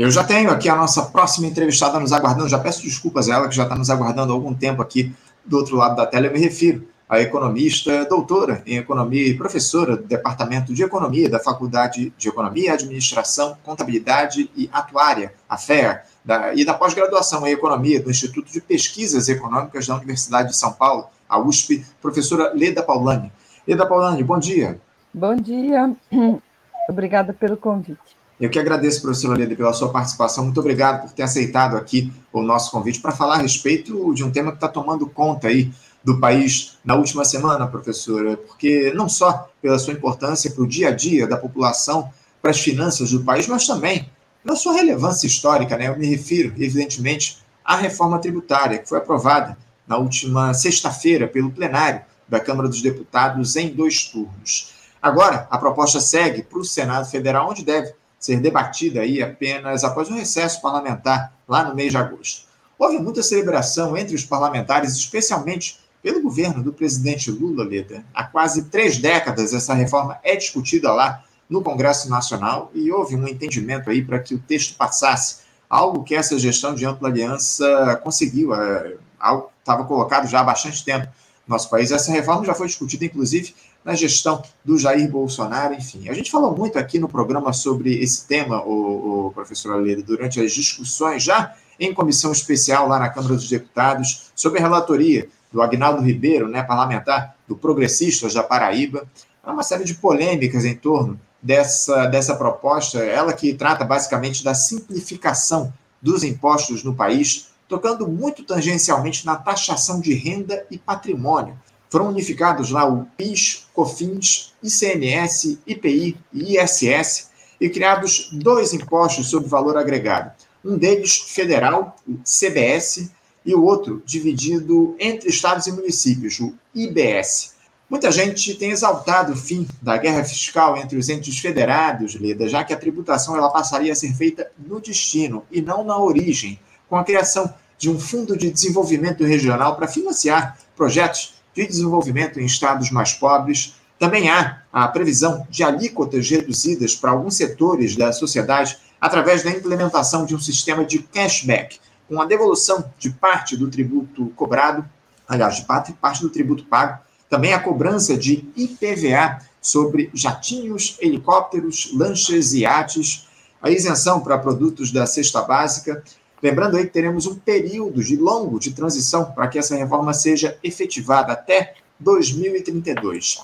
Eu 0.00 0.10
já 0.10 0.24
tenho 0.24 0.50
aqui 0.50 0.66
a 0.66 0.74
nossa 0.74 1.02
próxima 1.02 1.46
entrevistada 1.46 2.00
nos 2.00 2.10
aguardando. 2.10 2.48
Já 2.48 2.58
peço 2.58 2.82
desculpas 2.82 3.28
a 3.28 3.34
ela, 3.34 3.48
que 3.50 3.54
já 3.54 3.64
está 3.64 3.76
nos 3.76 3.90
aguardando 3.90 4.32
há 4.32 4.34
algum 4.34 4.54
tempo 4.54 4.80
aqui 4.80 5.14
do 5.44 5.58
outro 5.58 5.76
lado 5.76 5.94
da 5.94 6.06
tela. 6.06 6.24
Eu 6.26 6.32
me 6.32 6.38
refiro 6.38 6.88
à 7.06 7.20
economista, 7.20 8.06
doutora 8.06 8.62
em 8.64 8.78
economia 8.78 9.28
e 9.28 9.36
professora 9.36 9.98
do 9.98 10.04
Departamento 10.04 10.72
de 10.72 10.82
Economia 10.82 11.28
da 11.28 11.38
Faculdade 11.38 12.14
de 12.16 12.28
Economia, 12.30 12.72
Administração, 12.72 13.58
Contabilidade 13.62 14.50
e 14.56 14.70
Atuária, 14.72 15.34
a 15.46 15.58
FEA, 15.58 16.02
da, 16.24 16.54
e 16.54 16.64
da 16.64 16.72
pós-graduação 16.72 17.46
em 17.46 17.50
Economia 17.50 18.02
do 18.02 18.10
Instituto 18.10 18.50
de 18.50 18.62
Pesquisas 18.62 19.28
Econômicas 19.28 19.86
da 19.86 19.96
Universidade 19.96 20.48
de 20.48 20.56
São 20.56 20.72
Paulo, 20.72 21.08
a 21.28 21.38
USP, 21.38 21.84
professora 22.00 22.54
Leda 22.54 22.82
Paulani. 22.82 23.30
Leda 23.68 23.84
Paulani, 23.84 24.24
bom 24.24 24.38
dia. 24.38 24.80
Bom 25.12 25.36
dia. 25.36 25.94
Obrigada 26.88 27.34
pelo 27.34 27.58
convite. 27.58 28.19
Eu 28.40 28.48
que 28.48 28.58
agradeço, 28.58 29.02
professora 29.02 29.38
Leda, 29.38 29.54
pela 29.54 29.72
sua 29.74 29.90
participação. 29.90 30.44
Muito 30.44 30.58
obrigado 30.58 31.02
por 31.02 31.12
ter 31.12 31.24
aceitado 31.24 31.76
aqui 31.76 32.10
o 32.32 32.40
nosso 32.40 32.70
convite 32.70 32.98
para 32.98 33.12
falar 33.12 33.34
a 33.34 33.42
respeito 33.42 34.14
de 34.14 34.24
um 34.24 34.30
tema 34.30 34.50
que 34.50 34.56
está 34.56 34.66
tomando 34.66 35.06
conta 35.06 35.48
aí 35.48 35.70
do 36.02 36.18
país 36.18 36.78
na 36.82 36.94
última 36.94 37.22
semana, 37.22 37.66
professora, 37.66 38.38
porque 38.38 38.90
não 38.94 39.10
só 39.10 39.50
pela 39.60 39.78
sua 39.78 39.92
importância 39.92 40.50
para 40.50 40.64
o 40.64 40.66
dia 40.66 40.88
a 40.88 40.90
dia 40.90 41.26
da 41.26 41.36
população, 41.36 42.10
para 42.40 42.50
as 42.50 42.58
finanças 42.58 43.10
do 43.10 43.22
país, 43.22 43.46
mas 43.46 43.66
também 43.66 44.08
pela 44.42 44.56
sua 44.56 44.72
relevância 44.72 45.26
histórica, 45.26 45.76
né? 45.76 45.88
Eu 45.88 45.98
me 45.98 46.06
refiro, 46.06 46.54
evidentemente, 46.56 47.38
à 47.62 47.76
reforma 47.76 48.18
tributária, 48.18 48.78
que 48.78 48.88
foi 48.88 48.96
aprovada 48.96 49.58
na 49.86 49.98
última 49.98 50.54
sexta-feira 50.54 51.28
pelo 51.28 51.50
plenário 51.50 52.00
da 52.26 52.40
Câmara 52.40 52.70
dos 52.70 52.80
Deputados 52.80 53.56
em 53.56 53.68
dois 53.68 54.04
turnos. 54.04 54.72
Agora, 55.02 55.46
a 55.50 55.58
proposta 55.58 56.00
segue 56.00 56.42
para 56.42 56.58
o 56.58 56.64
Senado 56.64 57.10
Federal, 57.10 57.50
onde 57.50 57.62
deve 57.62 57.99
ser 58.20 58.38
debatida 58.38 59.00
aí 59.00 59.22
apenas 59.22 59.82
após 59.82 60.10
um 60.10 60.14
recesso 60.14 60.60
parlamentar 60.60 61.32
lá 61.48 61.64
no 61.64 61.74
mês 61.74 61.90
de 61.90 61.96
agosto. 61.96 62.42
Houve 62.78 62.98
muita 62.98 63.22
celebração 63.22 63.96
entre 63.96 64.14
os 64.14 64.24
parlamentares, 64.24 64.94
especialmente 64.94 65.80
pelo 66.02 66.22
governo 66.22 66.62
do 66.62 66.72
presidente 66.72 67.30
Lula 67.30 67.64
Leda. 67.64 68.04
Há 68.14 68.24
quase 68.24 68.64
três 68.64 68.98
décadas 68.98 69.52
essa 69.52 69.74
reforma 69.74 70.18
é 70.22 70.36
discutida 70.36 70.92
lá 70.92 71.24
no 71.48 71.62
Congresso 71.62 72.08
Nacional 72.08 72.70
e 72.74 72.92
houve 72.92 73.16
um 73.16 73.26
entendimento 73.26 73.90
aí 73.90 74.02
para 74.02 74.18
que 74.18 74.34
o 74.34 74.38
texto 74.38 74.76
passasse, 74.76 75.40
algo 75.68 76.04
que 76.04 76.14
essa 76.14 76.38
gestão 76.38 76.74
de 76.74 76.86
ampla 76.86 77.08
aliança 77.08 78.00
conseguiu, 78.02 78.54
é, 78.54 78.94
algo 79.18 79.50
estava 79.58 79.84
colocado 79.84 80.26
já 80.28 80.40
há 80.40 80.44
bastante 80.44 80.84
tempo 80.84 81.06
no 81.46 81.54
nosso 81.54 81.68
país. 81.68 81.90
Essa 81.90 82.12
reforma 82.12 82.44
já 82.44 82.54
foi 82.54 82.66
discutida, 82.66 83.04
inclusive, 83.04 83.54
na 83.84 83.94
gestão 83.94 84.42
do 84.64 84.78
Jair 84.78 85.10
Bolsonaro, 85.10 85.74
enfim. 85.74 86.08
A 86.08 86.14
gente 86.14 86.30
falou 86.30 86.56
muito 86.56 86.78
aqui 86.78 86.98
no 86.98 87.08
programa 87.08 87.52
sobre 87.52 88.02
esse 88.02 88.26
tema, 88.26 88.62
o, 88.62 89.26
o 89.26 89.32
professor 89.32 89.72
Aleiro, 89.72 90.02
durante 90.02 90.40
as 90.40 90.52
discussões 90.52 91.22
já 91.22 91.54
em 91.78 91.94
comissão 91.94 92.30
especial 92.30 92.86
lá 92.86 92.98
na 92.98 93.08
Câmara 93.08 93.34
dos 93.34 93.48
Deputados, 93.48 94.30
sobre 94.34 94.58
a 94.58 94.62
relatoria 94.62 95.28
do 95.50 95.62
Agnaldo 95.62 96.02
Ribeiro, 96.02 96.46
né, 96.46 96.62
parlamentar 96.62 97.34
do 97.48 97.56
Progressistas 97.56 98.34
da 98.34 98.42
Paraíba. 98.42 99.08
Há 99.42 99.52
uma 99.52 99.62
série 99.62 99.84
de 99.84 99.94
polêmicas 99.94 100.64
em 100.64 100.74
torno 100.74 101.18
dessa, 101.42 102.06
dessa 102.06 102.36
proposta, 102.36 102.98
ela 102.98 103.32
que 103.32 103.54
trata 103.54 103.84
basicamente 103.84 104.44
da 104.44 104.54
simplificação 104.54 105.72
dos 106.00 106.22
impostos 106.22 106.84
no 106.84 106.94
país, 106.94 107.48
tocando 107.66 108.06
muito 108.06 108.44
tangencialmente 108.44 109.24
na 109.24 109.36
taxação 109.36 110.00
de 110.00 110.12
renda 110.12 110.66
e 110.70 110.76
patrimônio, 110.76 111.58
foram 111.90 112.08
unificados 112.08 112.70
lá 112.70 112.86
o 112.86 113.04
PIS, 113.16 113.66
COFINS, 113.74 114.54
ICMS, 114.62 115.58
IPI 115.66 116.16
e 116.32 116.56
ISS 116.56 117.30
e 117.60 117.68
criados 117.68 118.30
dois 118.32 118.72
impostos 118.72 119.28
sobre 119.28 119.48
valor 119.48 119.76
agregado. 119.76 120.32
Um 120.64 120.78
deles 120.78 121.16
federal, 121.16 121.96
o 122.08 122.18
CBS, 122.24 123.10
e 123.44 123.54
o 123.54 123.64
outro 123.64 124.02
dividido 124.04 124.94
entre 124.98 125.28
estados 125.28 125.66
e 125.66 125.72
municípios, 125.72 126.38
o 126.40 126.54
IBS. 126.74 127.54
Muita 127.88 128.12
gente 128.12 128.54
tem 128.54 128.70
exaltado 128.70 129.32
o 129.32 129.36
fim 129.36 129.66
da 129.82 129.96
guerra 129.96 130.22
fiscal 130.22 130.76
entre 130.76 130.96
os 130.96 131.08
entes 131.08 131.38
federados, 131.38 132.14
Leda, 132.14 132.48
já 132.48 132.62
que 132.62 132.72
a 132.72 132.76
tributação 132.76 133.36
ela 133.36 133.50
passaria 133.50 133.92
a 133.92 133.96
ser 133.96 134.14
feita 134.14 134.50
no 134.58 134.80
destino 134.80 135.44
e 135.50 135.60
não 135.60 135.82
na 135.82 135.98
origem, 135.98 136.60
com 136.88 136.96
a 136.96 137.02
criação 137.02 137.52
de 137.76 137.90
um 137.90 137.98
fundo 137.98 138.36
de 138.36 138.50
desenvolvimento 138.50 139.24
regional 139.24 139.74
para 139.74 139.88
financiar 139.88 140.56
projetos 140.76 141.39
de 141.64 141.72
desenvolvimento 141.72 142.40
em 142.40 142.44
estados 142.44 142.90
mais 142.90 143.12
pobres. 143.12 143.74
Também 143.98 144.30
há 144.30 144.62
a 144.72 144.88
previsão 144.88 145.46
de 145.50 145.62
alíquotas 145.62 146.28
reduzidas 146.28 146.94
para 146.94 147.10
alguns 147.10 147.36
setores 147.36 147.96
da 147.96 148.12
sociedade 148.12 148.78
através 149.00 149.42
da 149.42 149.50
implementação 149.50 150.24
de 150.24 150.34
um 150.34 150.40
sistema 150.40 150.84
de 150.84 150.98
cashback, 150.98 151.78
com 152.08 152.20
a 152.20 152.26
devolução 152.26 152.84
de 152.98 153.10
parte 153.10 153.56
do 153.56 153.70
tributo 153.70 154.26
cobrado, 154.36 154.84
aliás, 155.28 155.56
de 155.56 155.62
parte, 155.62 155.92
parte 155.92 156.20
do 156.20 156.28
tributo 156.28 156.64
pago, 156.64 156.98
também 157.28 157.54
a 157.54 157.60
cobrança 157.60 158.16
de 158.16 158.44
IPVA 158.56 159.38
sobre 159.62 160.10
jatinhos, 160.12 160.96
helicópteros, 161.00 161.90
lanchas 161.94 162.52
e 162.52 162.60
iates, 162.60 163.28
a 163.62 163.70
isenção 163.70 164.20
para 164.20 164.38
produtos 164.38 164.90
da 164.90 165.06
cesta 165.06 165.42
básica 165.42 166.02
Lembrando 166.42 166.76
aí 166.76 166.84
que 166.84 166.92
teremos 166.92 167.26
um 167.26 167.34
período 167.34 168.02
de 168.02 168.16
longo 168.16 168.58
de 168.58 168.72
transição 168.72 169.26
para 169.32 169.48
que 169.48 169.58
essa 169.58 169.76
reforma 169.76 170.12
seja 170.12 170.56
efetivada 170.62 171.32
até 171.32 171.74
2032. 171.98 173.42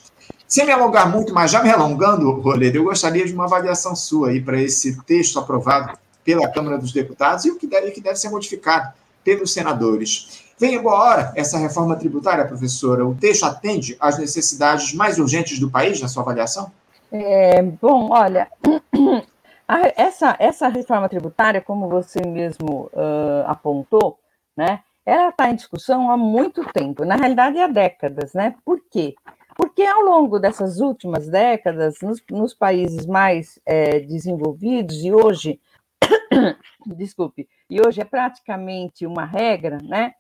Sem 0.49 0.65
me 0.65 0.73
alongar 0.73 1.11
muito, 1.11 1.35
mas 1.35 1.51
já 1.51 1.62
me 1.62 1.71
alongando, 1.71 2.31
Roledo, 2.31 2.79
eu 2.79 2.85
gostaria 2.85 3.27
de 3.27 3.33
uma 3.33 3.45
avaliação 3.45 3.95
sua 3.95 4.31
aí 4.31 4.41
para 4.41 4.61
esse 4.61 4.97
texto 5.03 5.39
aprovado 5.39 5.99
pela 6.25 6.49
Câmara 6.51 6.79
dos 6.79 6.93
Deputados 6.93 7.45
e 7.45 7.51
o 7.51 7.56
que 7.56 7.67
deve, 7.67 7.91
que 7.91 8.01
deve 8.01 8.17
ser 8.17 8.31
modificado 8.31 8.93
pelos 9.23 9.53
senadores. 9.53 10.45
Vem 10.59 10.75
em 10.75 10.83
boa 10.83 11.03
hora 11.03 11.33
essa 11.37 11.59
reforma 11.59 11.97
tributária, 11.97 12.47
professora. 12.47 13.06
O 13.06 13.15
texto 13.15 13.45
atende 13.45 13.97
às 14.01 14.19
necessidades 14.19 14.95
mais 14.95 15.19
urgentes 15.19 15.59
do 15.59 15.71
país, 15.71 16.01
na 16.01 16.09
sua 16.09 16.23
avaliação? 16.23 16.71
É, 17.12 17.62
bom, 17.62 18.11
olha, 18.11 18.49
a, 19.69 19.81
essa, 19.97 20.37
essa 20.38 20.69
reforma 20.69 21.09
tributária, 21.09 21.60
como 21.60 21.88
você 21.88 22.21
mesmo 22.27 22.91
uh, 22.93 23.44
apontou, 23.47 24.19
né, 24.56 24.81
ela 25.04 25.28
está 25.28 25.50
em 25.50 25.54
discussão 25.54 26.10
há 26.10 26.16
muito 26.16 26.65
tempo, 26.72 27.04
na 27.04 27.15
realidade 27.15 27.59
há 27.60 27.69
décadas, 27.69 28.34
né? 28.34 28.56
Por 28.65 28.81
quê? 28.91 29.15
Porque 29.56 29.82
ao 29.82 30.03
longo 30.03 30.38
dessas 30.38 30.81
últimas 30.81 31.28
décadas, 31.28 31.97
nos, 32.03 32.21
nos 32.31 32.53
países 32.53 33.06
mais 33.06 33.59
é, 33.65 34.00
desenvolvidos, 34.00 35.05
e 35.05 35.12
hoje, 35.12 35.60
desculpe, 36.84 37.49
e 37.71 37.81
hoje 37.81 38.00
é 38.00 38.05
praticamente 38.05 39.06
uma 39.06 39.25
regra, 39.25 39.78
né? 39.82 40.12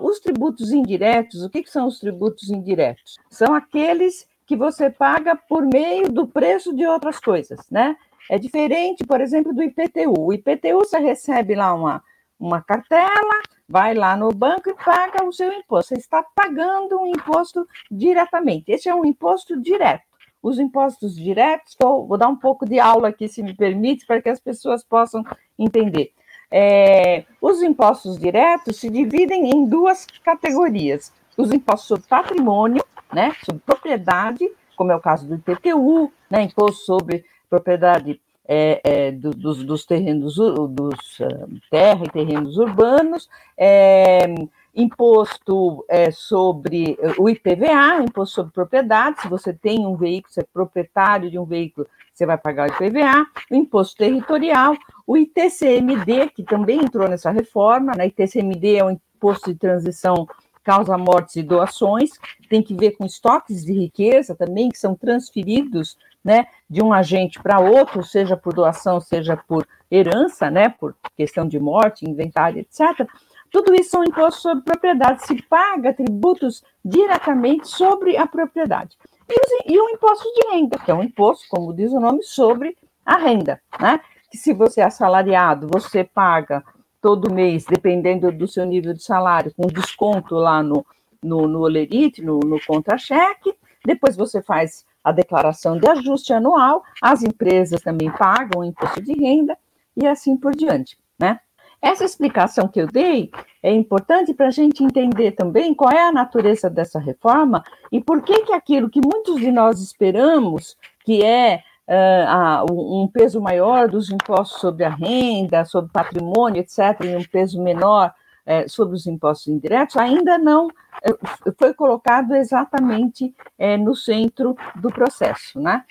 os 0.00 0.18
tributos 0.18 0.72
indiretos, 0.72 1.42
o 1.42 1.50
que, 1.50 1.62
que 1.62 1.70
são 1.70 1.86
os 1.86 2.00
tributos 2.00 2.50
indiretos? 2.50 3.16
São 3.30 3.54
aqueles 3.54 4.26
que 4.46 4.56
você 4.56 4.90
paga 4.90 5.36
por 5.36 5.64
meio 5.64 6.10
do 6.10 6.26
preço 6.26 6.74
de 6.74 6.84
outras 6.86 7.18
coisas, 7.18 7.60
né? 7.70 7.96
É 8.30 8.38
diferente, 8.38 9.04
por 9.04 9.20
exemplo, 9.20 9.52
do 9.52 9.62
IPTU. 9.62 10.14
O 10.18 10.32
IPTU 10.32 10.78
você 10.78 10.98
recebe 10.98 11.54
lá 11.54 11.74
uma, 11.74 12.02
uma 12.38 12.62
cartela, 12.62 13.42
vai 13.68 13.94
lá 13.94 14.16
no 14.16 14.30
banco 14.30 14.70
e 14.70 14.74
paga 14.74 15.24
o 15.24 15.32
seu 15.32 15.52
imposto. 15.52 15.94
Você 15.94 16.00
está 16.00 16.22
pagando 16.34 16.98
um 16.98 17.06
imposto 17.06 17.66
diretamente. 17.90 18.72
Esse 18.72 18.88
é 18.88 18.94
um 18.94 19.04
imposto 19.04 19.60
direto. 19.60 20.02
Os 20.42 20.58
impostos 20.58 21.16
diretos, 21.16 21.74
tô, 21.74 22.04
vou 22.06 22.18
dar 22.18 22.28
um 22.28 22.36
pouco 22.36 22.66
de 22.66 22.78
aula 22.78 23.08
aqui, 23.08 23.28
se 23.28 23.42
me 23.42 23.54
permite, 23.54 24.06
para 24.06 24.20
que 24.20 24.28
as 24.28 24.38
pessoas 24.38 24.84
possam 24.84 25.24
entender. 25.58 26.12
É, 26.50 27.24
os 27.40 27.62
impostos 27.62 28.18
diretos 28.18 28.76
se 28.78 28.90
dividem 28.90 29.50
em 29.50 29.64
duas 29.64 30.06
categorias: 30.22 31.12
os 31.36 31.50
impostos 31.50 31.88
sobre 31.88 32.06
patrimônio, 32.06 32.84
né, 33.12 33.34
sobre 33.44 33.62
propriedade, 33.64 34.48
como 34.76 34.92
é 34.92 34.96
o 34.96 35.00
caso 35.00 35.26
do 35.26 35.34
IPTU, 35.34 36.12
né, 36.30 36.42
imposto 36.42 36.84
sobre 36.84 37.24
propriedade 37.54 38.20
é, 38.46 38.80
é, 38.84 39.12
do, 39.12 39.30
dos, 39.30 39.64
dos, 39.64 39.86
terrenos, 39.86 40.36
dos 40.36 41.20
uh, 41.20 41.60
terra 41.70 42.04
e 42.04 42.10
terrenos 42.10 42.58
urbanos, 42.58 43.28
é, 43.56 44.26
imposto 44.74 45.84
é, 45.88 46.10
sobre 46.10 46.98
o 47.16 47.28
IPVA, 47.28 48.02
imposto 48.02 48.34
sobre 48.34 48.52
propriedade, 48.52 49.22
se 49.22 49.28
você 49.28 49.52
tem 49.52 49.86
um 49.86 49.96
veículo, 49.96 50.32
você 50.32 50.40
é 50.40 50.46
proprietário 50.52 51.30
de 51.30 51.38
um 51.38 51.44
veículo, 51.44 51.86
você 52.12 52.26
vai 52.26 52.36
pagar 52.36 52.68
o 52.68 52.72
IPVA, 52.72 53.26
o 53.50 53.54
imposto 53.54 53.96
territorial, 53.96 54.76
o 55.06 55.16
ITCMD, 55.16 56.30
que 56.34 56.42
também 56.42 56.80
entrou 56.80 57.08
nessa 57.08 57.30
reforma, 57.30 57.92
né? 57.96 58.08
ITCMD 58.08 58.76
é 58.76 58.84
um 58.84 58.90
imposto 58.90 59.52
de 59.52 59.58
transição 59.58 60.26
causa 60.62 60.96
mortes 60.96 61.36
e 61.36 61.42
doações, 61.42 62.12
tem 62.48 62.62
que 62.62 62.74
ver 62.74 62.92
com 62.92 63.04
estoques 63.04 63.64
de 63.64 63.72
riqueza 63.72 64.34
também, 64.34 64.70
que 64.70 64.78
são 64.78 64.94
transferidos 64.94 65.96
né, 66.24 66.46
de 66.68 66.82
um 66.82 66.92
agente 66.92 67.40
para 67.40 67.60
outro, 67.60 68.02
seja 68.02 68.36
por 68.36 68.54
doação, 68.54 69.00
seja 69.00 69.36
por 69.36 69.66
herança, 69.90 70.50
né, 70.50 70.70
por 70.70 70.96
questão 71.16 71.46
de 71.46 71.60
morte, 71.60 72.08
inventário, 72.08 72.60
etc. 72.60 73.06
Tudo 73.50 73.74
isso 73.74 73.90
são 73.90 74.02
impostos 74.02 74.42
sobre 74.42 74.64
propriedade, 74.64 75.26
se 75.26 75.40
paga 75.42 75.92
tributos 75.92 76.64
diretamente 76.84 77.68
sobre 77.68 78.16
a 78.16 78.26
propriedade. 78.26 78.96
E, 79.28 79.72
e 79.72 79.78
o 79.78 79.90
imposto 79.90 80.24
de 80.34 80.50
renda, 80.50 80.78
que 80.78 80.90
é 80.90 80.94
um 80.94 81.02
imposto, 81.02 81.46
como 81.48 81.72
diz 81.72 81.92
o 81.92 82.00
nome, 82.00 82.22
sobre 82.22 82.76
a 83.04 83.16
renda, 83.16 83.60
né? 83.78 84.00
que 84.30 84.38
se 84.38 84.52
você 84.52 84.80
é 84.80 84.84
assalariado, 84.84 85.68
você 85.72 86.02
paga 86.02 86.64
todo 87.00 87.32
mês, 87.32 87.64
dependendo 87.64 88.32
do 88.32 88.48
seu 88.48 88.64
nível 88.64 88.92
de 88.92 89.02
salário, 89.02 89.52
com 89.54 89.66
desconto 89.68 90.34
lá 90.34 90.62
no, 90.62 90.84
no, 91.22 91.46
no 91.46 91.60
Olerite, 91.60 92.22
no, 92.22 92.40
no 92.40 92.58
contra-cheque. 92.66 93.54
Depois 93.84 94.16
você 94.16 94.42
faz 94.42 94.84
a 95.04 95.12
declaração 95.12 95.78
de 95.78 95.86
ajuste 95.86 96.32
anual, 96.32 96.82
as 97.00 97.22
empresas 97.22 97.82
também 97.82 98.10
pagam 98.10 98.62
o 98.62 98.64
imposto 98.64 99.02
de 99.02 99.12
renda 99.12 99.56
e 99.94 100.06
assim 100.06 100.36
por 100.36 100.56
diante, 100.56 100.96
né? 101.18 101.38
Essa 101.84 102.02
explicação 102.02 102.66
que 102.66 102.80
eu 102.80 102.86
dei 102.86 103.30
é 103.62 103.70
importante 103.70 104.32
para 104.32 104.46
a 104.46 104.50
gente 104.50 104.82
entender 104.82 105.32
também 105.32 105.74
qual 105.74 105.92
é 105.92 106.08
a 106.08 106.12
natureza 106.12 106.70
dessa 106.70 106.98
reforma 106.98 107.62
e 107.92 108.00
por 108.00 108.22
que, 108.22 108.44
que 108.44 108.54
aquilo 108.54 108.88
que 108.88 109.02
muitos 109.04 109.38
de 109.38 109.52
nós 109.52 109.82
esperamos, 109.82 110.78
que 111.04 111.22
é 111.22 111.62
uh, 111.86 113.02
um 113.02 113.06
peso 113.06 113.38
maior 113.38 113.86
dos 113.86 114.10
impostos 114.10 114.62
sobre 114.62 114.82
a 114.84 114.88
renda, 114.88 115.66
sobre 115.66 115.92
patrimônio, 115.92 116.60
etc., 116.60 117.04
e 117.04 117.16
um 117.16 117.24
peso 117.24 117.62
menor 117.62 118.14
uh, 118.46 118.68
sobre 118.68 118.96
os 118.96 119.06
impostos 119.06 119.48
indiretos, 119.48 119.96
ainda 119.96 120.38
não 120.38 120.66
uh, 120.66 121.54
foi 121.58 121.74
colocado 121.74 122.34
exatamente 122.34 123.34
no 123.80 123.94
centro 123.94 124.56
do 124.76 124.90
processo. 124.90 125.60
Né? 125.60 125.84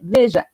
veja, 0.00 0.46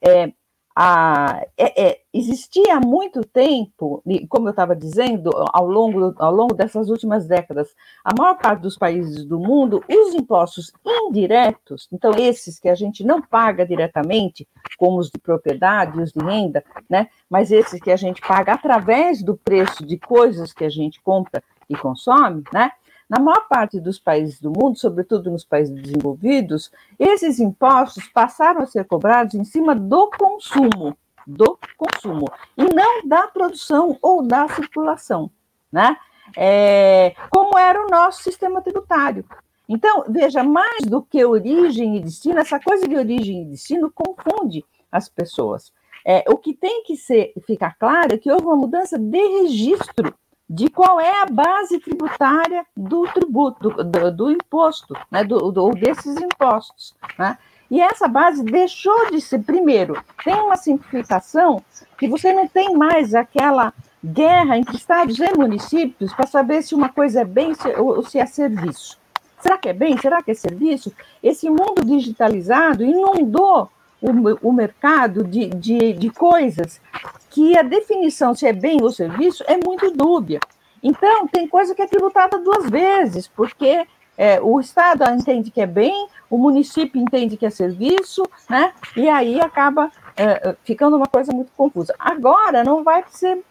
a, 0.82 1.44
é, 1.58 1.88
é, 1.88 2.00
existia 2.10 2.78
há 2.78 2.80
muito 2.80 3.20
tempo, 3.20 4.02
como 4.30 4.48
eu 4.48 4.50
estava 4.50 4.74
dizendo, 4.74 5.30
ao 5.52 5.68
longo, 5.68 6.14
ao 6.16 6.34
longo 6.34 6.54
dessas 6.54 6.88
últimas 6.88 7.26
décadas, 7.26 7.68
a 8.02 8.14
maior 8.18 8.38
parte 8.38 8.62
dos 8.62 8.78
países 8.78 9.26
do 9.26 9.38
mundo, 9.38 9.84
os 9.86 10.14
impostos 10.14 10.72
indiretos, 10.82 11.86
então 11.92 12.12
esses 12.16 12.58
que 12.58 12.66
a 12.66 12.74
gente 12.74 13.04
não 13.04 13.20
paga 13.20 13.66
diretamente, 13.66 14.48
como 14.78 14.98
os 14.98 15.10
de 15.10 15.18
propriedade 15.18 15.98
e 15.98 16.02
os 16.02 16.12
de 16.12 16.24
renda, 16.24 16.64
né, 16.88 17.08
mas 17.28 17.52
esses 17.52 17.78
que 17.78 17.90
a 17.90 17.96
gente 17.96 18.22
paga 18.22 18.54
através 18.54 19.22
do 19.22 19.36
preço 19.36 19.84
de 19.84 19.98
coisas 19.98 20.50
que 20.50 20.64
a 20.64 20.70
gente 20.70 20.98
compra 21.02 21.42
e 21.68 21.76
consome, 21.76 22.42
né, 22.54 22.72
na 23.10 23.18
maior 23.18 23.48
parte 23.48 23.80
dos 23.80 23.98
países 23.98 24.40
do 24.40 24.52
mundo, 24.52 24.78
sobretudo 24.78 25.32
nos 25.32 25.44
países 25.44 25.74
desenvolvidos, 25.74 26.70
esses 26.96 27.40
impostos 27.40 28.06
passaram 28.06 28.62
a 28.62 28.66
ser 28.66 28.84
cobrados 28.84 29.34
em 29.34 29.42
cima 29.42 29.74
do 29.74 30.08
consumo, 30.16 30.96
do 31.26 31.58
consumo, 31.76 32.30
e 32.56 32.72
não 32.72 33.04
da 33.04 33.26
produção 33.26 33.98
ou 34.00 34.22
da 34.22 34.48
circulação, 34.48 35.28
né? 35.72 35.96
É, 36.36 37.16
como 37.28 37.58
era 37.58 37.84
o 37.84 37.90
nosso 37.90 38.22
sistema 38.22 38.62
tributário. 38.62 39.24
Então, 39.68 40.04
veja, 40.08 40.44
mais 40.44 40.84
do 40.86 41.02
que 41.02 41.24
origem 41.24 41.96
e 41.96 42.00
destino, 42.00 42.38
essa 42.38 42.60
coisa 42.60 42.86
de 42.86 42.94
origem 42.94 43.42
e 43.42 43.44
destino 43.44 43.90
confunde 43.90 44.64
as 44.90 45.08
pessoas. 45.08 45.72
É, 46.06 46.24
o 46.28 46.36
que 46.36 46.54
tem 46.54 46.84
que 46.84 46.96
ser, 46.96 47.32
ficar 47.44 47.76
claro 47.76 48.14
é 48.14 48.18
que 48.18 48.30
houve 48.30 48.44
uma 48.44 48.56
mudança 48.56 48.96
de 48.96 49.18
registro 49.42 50.14
de 50.52 50.68
qual 50.68 51.00
é 51.00 51.22
a 51.22 51.26
base 51.26 51.78
tributária 51.78 52.66
do 52.76 53.06
tributo, 53.06 53.68
do, 53.68 53.84
do, 53.84 54.10
do 54.10 54.30
imposto, 54.32 54.96
né, 55.08 55.22
do, 55.22 55.52
do, 55.52 55.70
desses 55.70 56.16
impostos. 56.16 56.92
Né? 57.16 57.38
E 57.70 57.80
essa 57.80 58.08
base 58.08 58.42
deixou 58.42 59.12
de 59.12 59.20
ser, 59.20 59.38
primeiro, 59.44 60.02
tem 60.24 60.34
uma 60.34 60.56
simplificação 60.56 61.62
que 61.96 62.08
você 62.08 62.32
não 62.32 62.48
tem 62.48 62.74
mais 62.74 63.14
aquela 63.14 63.72
guerra 64.04 64.58
entre 64.58 64.76
estados 64.76 65.20
e 65.20 65.38
municípios 65.38 66.12
para 66.12 66.26
saber 66.26 66.62
se 66.62 66.74
uma 66.74 66.88
coisa 66.88 67.20
é 67.20 67.24
bem 67.24 67.52
ou 67.78 68.02
se 68.02 68.18
é 68.18 68.26
serviço. 68.26 68.98
Será 69.38 69.56
que 69.56 69.68
é 69.68 69.72
bem? 69.72 69.96
Será 69.98 70.20
que 70.20 70.32
é 70.32 70.34
serviço? 70.34 70.92
Esse 71.22 71.48
mundo 71.48 71.84
digitalizado 71.84 72.82
inundou 72.82 73.70
o, 74.00 74.48
o 74.48 74.52
mercado 74.52 75.24
de, 75.24 75.46
de, 75.48 75.92
de 75.92 76.10
coisas 76.10 76.80
que 77.28 77.56
a 77.56 77.62
definição 77.62 78.34
se 78.34 78.46
é 78.46 78.52
bem 78.52 78.82
ou 78.82 78.90
serviço 78.90 79.44
é 79.46 79.56
muito 79.56 79.90
dúbia. 79.90 80.40
Então, 80.82 81.28
tem 81.28 81.46
coisa 81.46 81.74
que 81.74 81.82
é 81.82 81.86
tributada 81.86 82.38
duas 82.38 82.68
vezes, 82.68 83.28
porque 83.28 83.86
é, 84.16 84.40
o 84.40 84.58
Estado 84.60 85.04
entende 85.10 85.50
que 85.50 85.60
é 85.60 85.66
bem, 85.66 86.08
o 86.28 86.38
município 86.38 87.00
entende 87.00 87.36
que 87.36 87.46
é 87.46 87.50
serviço, 87.50 88.22
né? 88.48 88.72
E 88.96 89.08
aí 89.08 89.40
acaba 89.40 89.90
é, 90.16 90.54
ficando 90.64 90.96
uma 90.96 91.06
coisa 91.06 91.32
muito 91.32 91.50
confusa. 91.56 91.94
Agora 91.98 92.64
não 92.64 92.82
vai 92.82 93.04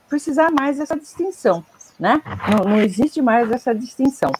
precisar 0.07 0.51
mais 0.51 0.77
dessa 0.77 0.95
distinção, 0.95 1.63
né? 1.99 2.21
Não, 2.47 2.71
não 2.71 2.81
existe 2.81 3.21
mais 3.21 3.51
essa 3.51 3.73
distinção. 3.73 4.31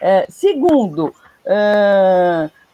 É, 0.00 0.26
segundo, 0.28 1.14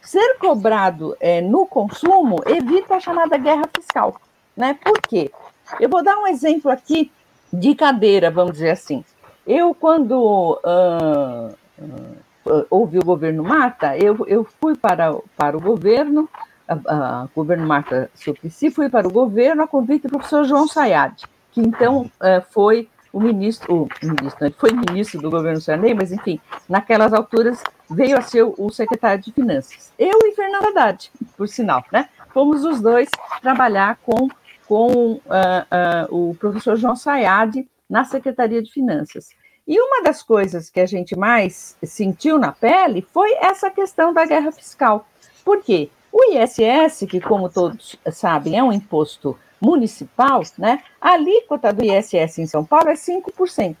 ser 0.05 0.37
cobrado 0.37 1.15
é, 1.19 1.41
no 1.41 1.65
consumo 1.65 2.37
evita 2.45 2.95
a 2.95 2.99
chamada 2.99 3.37
guerra 3.37 3.63
fiscal, 3.75 4.19
né? 4.55 4.77
Por 4.83 5.01
quê? 5.01 5.31
Eu 5.79 5.89
vou 5.89 6.03
dar 6.03 6.17
um 6.17 6.27
exemplo 6.27 6.71
aqui 6.71 7.11
de 7.51 7.73
cadeira, 7.75 8.29
vamos 8.29 8.53
dizer 8.53 8.71
assim. 8.71 9.03
Eu, 9.45 9.73
quando 9.73 10.59
uh, 10.63 11.55
uh, 11.79 12.65
houve 12.69 12.97
o 12.97 13.05
governo 13.05 13.43
Mata, 13.43 13.97
eu, 13.97 14.25
eu 14.27 14.43
fui 14.59 14.75
para, 14.75 15.15
para 15.35 15.57
o 15.57 15.61
governo, 15.61 16.29
uh, 16.69 17.29
governo 17.35 17.67
Mata 17.67 18.09
Suplicy, 18.15 18.71
fui 18.71 18.89
para 18.89 19.07
o 19.07 19.11
governo 19.11 19.63
a 19.63 19.67
convite 19.67 20.03
do 20.03 20.09
professor 20.09 20.45
João 20.45 20.67
Sayad, 20.67 21.23
que 21.51 21.61
então 21.61 22.01
uh, 22.01 22.43
foi 22.51 22.89
o 23.15 23.19
ministro, 23.21 23.83
o 23.83 24.05
ministro, 24.05 24.53
foi 24.57 24.71
ministro 24.73 25.21
do 25.21 25.31
governo 25.31 25.61
Sarney, 25.61 25.93
mas 25.93 26.11
enfim, 26.11 26.37
naquelas 26.67 27.13
alturas 27.13 27.63
veio 27.89 28.17
a 28.17 28.21
ser 28.21 28.43
o 28.43 28.69
secretário 28.69 29.23
de 29.23 29.31
Finanças. 29.31 29.93
Eu 29.97 30.19
e 30.23 30.35
Fernando 30.35 30.67
Haddad, 30.67 31.09
por 31.37 31.47
sinal, 31.47 31.81
né? 31.93 32.09
Fomos 32.33 32.65
os 32.65 32.81
dois 32.81 33.07
trabalhar 33.41 33.97
com 34.03 34.27
com 34.67 35.13
uh, 35.13 35.19
uh, 35.21 36.29
o 36.29 36.35
professor 36.35 36.75
João 36.75 36.95
Sayad 36.95 37.65
na 37.89 38.03
Secretaria 38.03 38.61
de 38.61 38.69
Finanças. 38.69 39.29
E 39.65 39.79
uma 39.79 40.03
das 40.03 40.21
coisas 40.21 40.69
que 40.69 40.81
a 40.81 40.85
gente 40.85 41.17
mais 41.17 41.77
sentiu 41.83 42.37
na 42.37 42.51
pele 42.51 43.07
foi 43.13 43.31
essa 43.35 43.69
questão 43.69 44.13
da 44.13 44.25
guerra 44.25 44.51
fiscal. 44.51 45.07
Por 45.45 45.63
quê? 45.63 45.89
O 46.11 46.33
ISS, 46.33 47.07
que 47.07 47.21
como 47.21 47.47
todos 47.47 47.95
sabem 48.11 48.57
é 48.57 48.63
um 48.63 48.73
imposto 48.73 49.37
municipal, 49.61 50.41
né? 50.57 50.81
A 50.99 51.11
alíquota 51.11 51.71
do 51.71 51.83
ISS 51.83 52.39
em 52.39 52.47
São 52.47 52.63
Paulo 52.63 52.89
é 52.89 52.93
5%. 52.93 53.75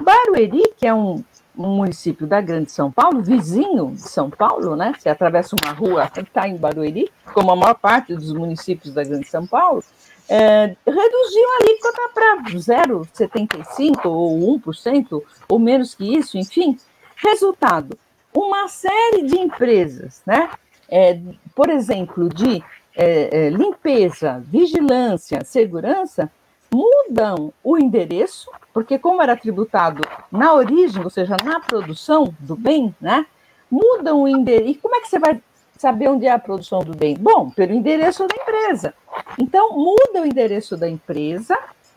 Barueri, 0.00 0.62
que 0.76 0.86
é 0.86 0.94
um, 0.94 1.22
um 1.56 1.76
município 1.76 2.26
da 2.26 2.40
Grande 2.40 2.70
São 2.70 2.90
Paulo, 2.90 3.22
vizinho 3.22 3.92
de 3.92 4.02
São 4.02 4.30
Paulo, 4.30 4.76
né? 4.76 4.94
Você 4.98 5.08
atravessa 5.08 5.56
uma 5.62 5.72
rua, 5.72 6.10
está 6.16 6.46
em 6.46 6.56
Barueri, 6.56 7.10
como 7.32 7.50
a 7.50 7.56
maior 7.56 7.74
parte 7.74 8.14
dos 8.14 8.32
municípios 8.32 8.94
da 8.94 9.02
Grande 9.02 9.28
São 9.28 9.46
Paulo, 9.46 9.82
é, 10.28 10.76
reduziu 10.86 11.48
a 11.50 11.62
alíquota 11.62 12.10
para 12.14 12.42
0,75% 12.50 14.04
ou 14.04 14.58
1%, 14.58 15.22
ou 15.48 15.58
menos 15.58 15.94
que 15.94 16.16
isso, 16.16 16.36
enfim. 16.36 16.78
Resultado, 17.16 17.98
uma 18.32 18.68
série 18.68 19.22
de 19.22 19.38
empresas, 19.38 20.22
né? 20.26 20.50
É, 20.90 21.18
por 21.54 21.68
exemplo, 21.68 22.28
de 22.28 22.62
é, 22.98 23.46
é 23.46 23.50
limpeza, 23.50 24.42
vigilância, 24.44 25.44
segurança, 25.44 26.28
mudam 26.68 27.52
o 27.62 27.78
endereço, 27.78 28.50
porque 28.74 28.98
como 28.98 29.22
era 29.22 29.36
tributado 29.36 30.02
na 30.32 30.52
origem, 30.52 31.02
ou 31.04 31.08
seja, 31.08 31.36
na 31.44 31.60
produção 31.60 32.34
do 32.40 32.56
bem, 32.56 32.92
né? 33.00 33.24
Mudam 33.70 34.22
o 34.22 34.28
endereço. 34.28 34.70
E 34.70 34.74
como 34.74 34.96
é 34.96 35.00
que 35.00 35.08
você 35.08 35.18
vai 35.18 35.40
saber 35.76 36.08
onde 36.08 36.26
é 36.26 36.32
a 36.32 36.38
produção 36.38 36.80
do 36.80 36.96
bem? 36.96 37.16
Bom, 37.16 37.50
pelo 37.50 37.72
endereço 37.72 38.26
da 38.26 38.34
empresa. 38.34 38.92
Então, 39.38 39.76
muda 39.76 40.22
o 40.22 40.26
endereço 40.26 40.76
da 40.76 40.88
empresa, 40.88 41.56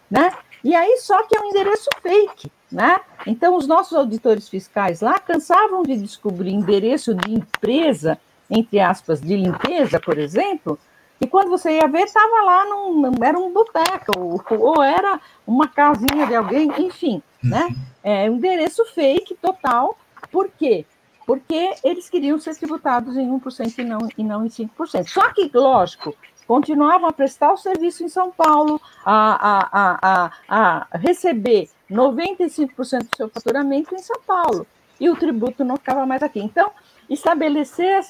né? 0.10 0.32
E 0.64 0.76
aí, 0.76 0.98
só 0.98 1.24
que 1.24 1.36
é 1.36 1.42
um 1.42 1.50
endereço 1.50 1.90
fake, 2.00 2.52
né? 2.72 3.02
Então, 3.26 3.58
os 3.58 3.66
nossos 3.66 3.98
auditores 3.98 4.48
fiscais 4.48 5.02
lá 5.02 5.18
cansavam 5.18 5.82
de 5.82 5.98
descobrir 5.98 6.52
endereço 6.52 7.16
de 7.16 7.34
empresa, 7.34 8.20
entre 8.50 8.80
aspas, 8.80 9.20
de 9.20 9.36
limpeza, 9.36 10.00
por 10.00 10.20
exemplo, 10.20 10.78
e 11.22 11.28
quando 11.28 11.50
você 11.50 11.78
ia 11.78 11.88
ver, 11.88 12.06
estava 12.06 12.42
lá, 12.42 12.66
num, 12.66 13.12
era 13.24 13.38
um 13.38 13.54
boteco, 13.54 14.12
ou, 14.18 14.42
ou, 14.50 14.84
era 14.84 15.22
uma 15.46 15.68
casinha 15.68 16.26
de 16.26 16.34
alguém, 16.34 16.68
enfim, 16.80 17.22
né? 17.44 17.70
É 18.04 18.28
um 18.28 18.38
endereço 18.38 18.84
fake 18.86 19.36
total, 19.36 19.96
por 20.32 20.50
quê? 20.50 20.84
Porque 21.28 21.76
eles 21.84 22.10
queriam 22.10 22.40
ser 22.40 22.56
tributados 22.56 23.16
em 23.16 23.30
1% 23.30 23.78
e 23.78 23.84
não, 23.84 24.00
e 24.18 24.24
não 24.24 24.44
em 24.44 24.50
5%. 24.50 25.08
Só 25.08 25.32
que, 25.32 25.52
lógico, 25.54 26.16
continuavam 26.48 27.08
a 27.08 27.14
prestar 27.14 27.54
o 27.54 27.58
serviço 27.58 28.04
em 28.04 28.10
São 28.10 28.32
Paulo, 28.32 28.82
a, 29.06 29.60
a, 29.72 30.00
a, 30.02 30.32
a 30.50 30.98
receber 30.98 31.70
95% 31.90 33.10
do 33.12 33.16
seu 33.16 33.30
faturamento 33.30 33.94
em 33.94 34.00
São 34.00 34.20
Paulo, 34.26 34.66
e 35.00 35.08
o 35.08 35.16
tributo 35.16 35.64
não 35.64 35.78
ficava 35.78 36.04
mais 36.04 36.24
aqui. 36.24 36.40
Então, 36.40 36.72
estabelecer, 37.14 38.02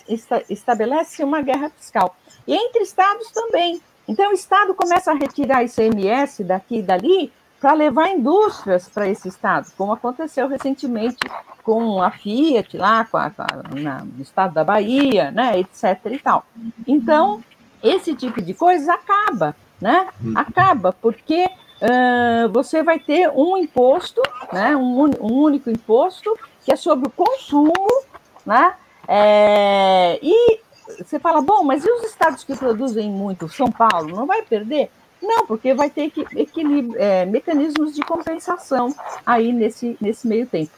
estabelece 0.50 1.24
uma 1.24 1.42
guerra 1.42 1.70
fiscal. 1.70 2.16
E 2.48 2.56
entre 2.56 2.84
estados 2.84 3.30
também. 3.32 3.82
Então, 4.08 4.32
o 4.32 4.34
estado 4.34 4.74
começa 4.74 5.12
a 5.12 5.16
retirar 5.16 5.64
ICMS 5.64 6.44
daqui 6.44 6.78
e 6.78 6.82
dali 6.82 7.32
para 7.60 7.74
levar 7.74 8.10
indústrias 8.10 8.90
para 8.90 9.08
esse 9.08 9.28
estado, 9.28 9.72
como 9.78 9.94
aconteceu 9.94 10.48
recentemente 10.48 11.20
com 11.64 12.02
a 12.02 12.10
Fiat 12.10 12.76
lá, 12.76 13.06
com 13.06 13.18
a, 13.18 13.30
com 13.30 13.44
a, 13.44 13.80
na, 13.80 14.04
no 14.04 14.22
estado 14.22 14.54
da 14.54 14.64
Bahia, 14.64 15.30
né, 15.30 15.60
etc. 15.60 16.00
e 16.12 16.18
tal. 16.18 16.44
Então, 16.88 17.44
esse 17.84 18.16
tipo 18.16 18.42
de 18.42 18.56
coisa 18.56 18.96
acaba 18.96 19.56
né? 19.82 20.08
Uhum. 20.24 20.34
Acaba, 20.36 20.94
porque 20.94 21.44
uh, 21.46 22.50
você 22.54 22.84
vai 22.84 23.00
ter 23.00 23.30
um 23.30 23.58
imposto, 23.58 24.22
né? 24.54 24.76
Um, 24.76 25.06
um, 25.06 25.34
único 25.34 25.70
imposto, 25.72 26.38
que 26.64 26.72
é 26.72 26.76
sobre 26.76 27.08
o 27.08 27.12
consumo, 27.12 28.04
né? 28.46 28.76
É, 29.14 30.18
e 30.24 30.62
você 31.04 31.20
fala, 31.20 31.42
bom, 31.42 31.66
mas 31.66 31.84
e 31.84 31.92
os 31.92 32.06
estados 32.06 32.46
que 32.46 32.56
produzem 32.56 33.12
muito? 33.12 33.50
São 33.50 33.70
Paulo, 33.70 34.16
não 34.16 34.26
vai 34.26 34.42
perder? 34.42 34.90
Não, 35.22 35.46
porque 35.46 35.74
vai 35.74 35.90
ter 35.90 36.10
que, 36.10 36.26
é, 36.96 37.26
mecanismos 37.26 37.94
de 37.94 38.02
compensação 38.04 38.96
aí 39.26 39.52
nesse, 39.52 39.98
nesse 40.00 40.26
meio 40.26 40.48
tempo, 40.48 40.72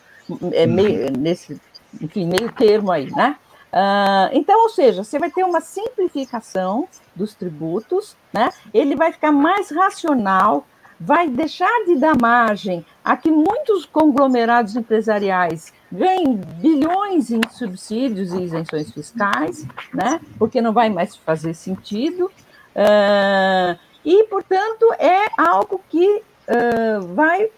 é, 0.52 0.66
meio, 0.66 1.12
nesse, 1.16 1.62
enfim, 2.02 2.26
meio 2.26 2.52
termo 2.52 2.92
aí, 2.92 3.12
né? 3.12 3.38
Uh, 3.72 4.30
então, 4.34 4.64
ou 4.64 4.70
seja, 4.70 5.04
você 5.04 5.18
vai 5.18 5.30
ter 5.32 5.44
uma 5.44 5.62
simplificação 5.62 6.88
dos 7.16 7.36
tributos, 7.36 8.16
né? 8.32 8.50
Ele 8.74 8.96
vai 8.96 9.12
ficar 9.12 9.32
mais 9.32 9.70
racional, 9.70 10.66
vai 11.00 11.28
deixar 11.28 11.86
de 11.86 11.96
dar 11.96 12.16
margem 12.20 12.86
a 13.04 13.16
que 13.16 13.32
muitos 13.32 13.86
conglomerados 13.86 14.76
empresariais 14.76 15.72
ganhem 15.94 16.36
bilhões 16.36 17.30
em 17.30 17.40
subsídios 17.52 18.34
e 18.34 18.42
isenções 18.42 18.92
fiscais, 18.92 19.66
né? 19.94 20.20
Porque 20.40 20.60
não 20.60 20.74
vai 20.74 20.90
mais 20.90 21.16
fazer 21.16 21.54
sentido. 21.54 22.26
Uh, 22.76 23.78
e, 24.04 24.24
portanto, 24.26 24.92
é 24.98 25.28
algo 25.38 25.80
que 25.90 26.18
uh, 26.18 27.08
vai 27.14 27.50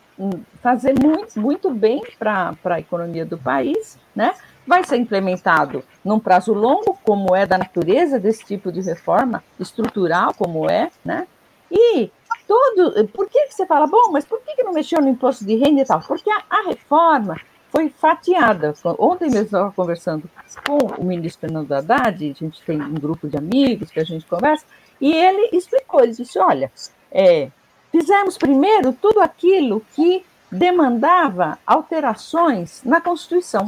fazer 0.62 0.94
muito, 1.02 1.40
muito 1.40 1.70
bem 1.72 2.04
para 2.20 2.56
a 2.66 2.80
economia 2.80 3.26
do 3.26 3.38
país, 3.38 3.98
né? 4.14 4.34
vai 4.68 4.84
ser 4.84 4.98
implementado 4.98 5.84
num 6.04 6.20
prazo 6.20 6.54
longo, 6.54 6.98
como 7.04 7.36
é 7.36 7.46
da 7.46 7.58
natureza 7.58 8.20
desse 8.20 8.44
tipo 8.44 8.72
de 8.72 8.82
reforma 8.82 9.44
estrutural, 9.60 10.34
como 10.34 10.70
é, 10.70 10.90
né? 11.04 11.28
E 11.70 12.10
todo. 12.48 13.08
Por 13.10 13.30
que, 13.30 13.48
você 13.48 13.66
fala, 13.66 13.86
bom, 13.86 14.12
mas 14.12 14.26
por 14.26 14.40
que, 14.42 14.64
não 14.64 14.74
mexeu 14.74 15.02
no 15.02 15.10
imposto 15.10 15.46
de 15.46 15.56
renda 15.56 15.82
e 15.82 15.86
tal? 15.86 16.02
Porque 16.02 16.30
a, 16.30 16.42
a 16.50 16.62
reforma 16.64 17.40
foi 17.72 17.90
fatiada. 17.90 18.74
Ontem 18.98 19.30
mesmo 19.30 19.46
estava 19.46 19.72
conversando 19.72 20.30
com 20.66 20.78
o 21.02 21.04
ministro 21.04 21.42
Fernando 21.42 21.72
Haddad, 21.72 22.32
a 22.32 22.44
gente 22.44 22.62
tem 22.64 22.82
um 22.82 22.94
grupo 22.94 23.28
de 23.28 23.38
amigos 23.38 23.92
que 23.92 24.00
a 24.00 24.04
gente 24.04 24.26
conversa, 24.26 24.66
e 25.00 25.12
ele 25.12 25.50
explicou, 25.52 26.02
ele 26.02 26.14
disse, 26.14 26.40
olha, 26.40 26.72
é, 27.12 27.50
fizemos 27.92 28.38
primeiro 28.38 28.94
tudo 28.94 29.20
aquilo 29.20 29.82
que 29.94 30.26
demandava 30.52 31.58
alterações 31.66 32.82
na 32.84 33.02
Constituição. 33.02 33.68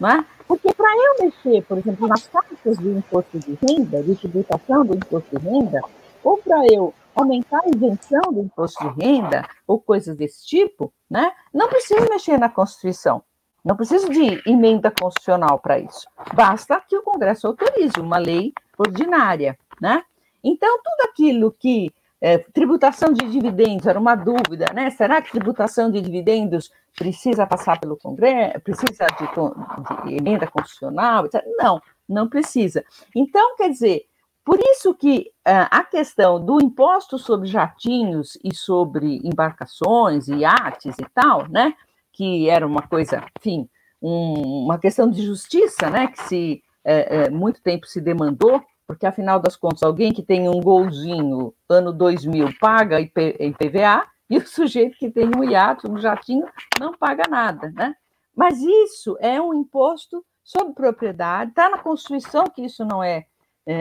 Não 0.00 0.08
é? 0.08 0.24
Porque 0.46 0.72
para 0.72 0.90
eu 0.96 1.24
mexer, 1.26 1.62
por 1.64 1.76
exemplo, 1.78 2.08
nas 2.08 2.26
taxas 2.26 2.78
do 2.78 2.96
imposto 2.96 3.38
de 3.38 3.58
renda, 3.66 4.02
de 4.02 4.16
tributação 4.16 4.86
do 4.86 4.94
imposto 4.94 5.38
de 5.38 5.44
renda, 5.46 5.80
ou 6.24 6.38
para 6.38 6.64
eu 6.72 6.94
aumentar 7.18 7.60
a 7.64 7.68
isenção 7.68 8.32
do 8.32 8.40
imposto 8.40 8.92
de 8.92 9.04
renda, 9.04 9.48
ou 9.66 9.80
coisas 9.80 10.16
desse 10.16 10.46
tipo, 10.46 10.92
né? 11.10 11.32
não 11.52 11.68
preciso 11.68 12.08
mexer 12.08 12.38
na 12.38 12.48
Constituição. 12.48 13.22
Não 13.64 13.76
preciso 13.76 14.08
de 14.08 14.42
emenda 14.48 14.90
constitucional 14.90 15.58
para 15.58 15.78
isso. 15.78 16.06
Basta 16.32 16.80
que 16.80 16.96
o 16.96 17.02
Congresso 17.02 17.46
autorize 17.48 18.00
uma 18.00 18.16
lei 18.16 18.52
ordinária. 18.78 19.58
Né? 19.80 20.02
Então, 20.42 20.78
tudo 20.82 21.10
aquilo 21.10 21.52
que 21.52 21.92
é, 22.20 22.38
tributação 22.38 23.12
de 23.12 23.28
dividendos 23.30 23.86
era 23.86 23.98
uma 23.98 24.14
dúvida, 24.14 24.66
né? 24.74 24.90
Será 24.90 25.22
que 25.22 25.30
tributação 25.30 25.90
de 25.90 26.00
dividendos 26.00 26.70
precisa 26.96 27.46
passar 27.46 27.78
pelo 27.78 27.96
Congresso, 27.96 28.60
precisa 28.60 29.06
de, 29.06 30.08
de 30.08 30.16
emenda 30.16 30.46
constitucional? 30.46 31.28
Não, 31.56 31.80
não 32.08 32.28
precisa. 32.28 32.84
Então, 33.14 33.56
quer 33.56 33.70
dizer, 33.70 34.06
por 34.48 34.58
isso 34.60 34.94
que 34.94 35.30
uh, 35.46 35.68
a 35.70 35.84
questão 35.84 36.42
do 36.42 36.58
imposto 36.58 37.18
sobre 37.18 37.46
jatinhos 37.46 38.38
e 38.42 38.54
sobre 38.54 39.20
embarcações 39.22 40.26
e 40.26 40.36
iates 40.36 40.96
e 40.98 41.04
tal, 41.12 41.46
né? 41.50 41.74
Que 42.14 42.48
era 42.48 42.66
uma 42.66 42.80
coisa, 42.80 43.22
enfim, 43.38 43.68
um, 44.00 44.64
uma 44.64 44.78
questão 44.78 45.10
de 45.10 45.22
justiça, 45.22 45.90
né? 45.90 46.06
Que 46.06 46.22
se 46.22 46.62
é, 46.82 47.24
é, 47.24 47.30
muito 47.30 47.60
tempo 47.60 47.86
se 47.86 48.00
demandou 48.00 48.64
porque 48.86 49.04
afinal 49.04 49.38
das 49.38 49.54
contas, 49.54 49.82
alguém 49.82 50.14
que 50.14 50.22
tem 50.22 50.48
um 50.48 50.62
golzinho 50.62 51.52
ano 51.68 51.92
2000 51.92 52.54
paga 52.58 52.98
em 53.02 53.52
PVA 53.52 54.06
e 54.30 54.38
o 54.38 54.40
sujeito 54.48 54.96
que 54.96 55.10
tem 55.10 55.28
um 55.36 55.44
iate, 55.44 55.86
um 55.86 55.98
jatinho, 55.98 56.46
não 56.80 56.94
paga 56.94 57.24
nada, 57.28 57.70
né? 57.72 57.94
Mas 58.34 58.62
isso 58.62 59.14
é 59.20 59.38
um 59.38 59.52
imposto 59.52 60.24
sobre 60.42 60.72
propriedade, 60.72 61.50
está 61.50 61.68
na 61.68 61.76
Constituição 61.76 62.44
que 62.46 62.62
isso 62.62 62.82
não 62.82 63.04
é, 63.04 63.26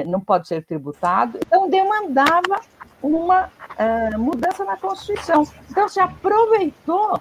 não 0.05 0.19
pode 0.19 0.47
ser 0.47 0.63
tributado, 0.65 1.39
então 1.45 1.69
demandava 1.69 2.61
uma 3.01 3.49
é, 3.77 4.17
mudança 4.17 4.65
na 4.65 4.75
Constituição. 4.75 5.47
Então 5.69 5.87
se 5.87 5.99
aproveitou 5.99 7.19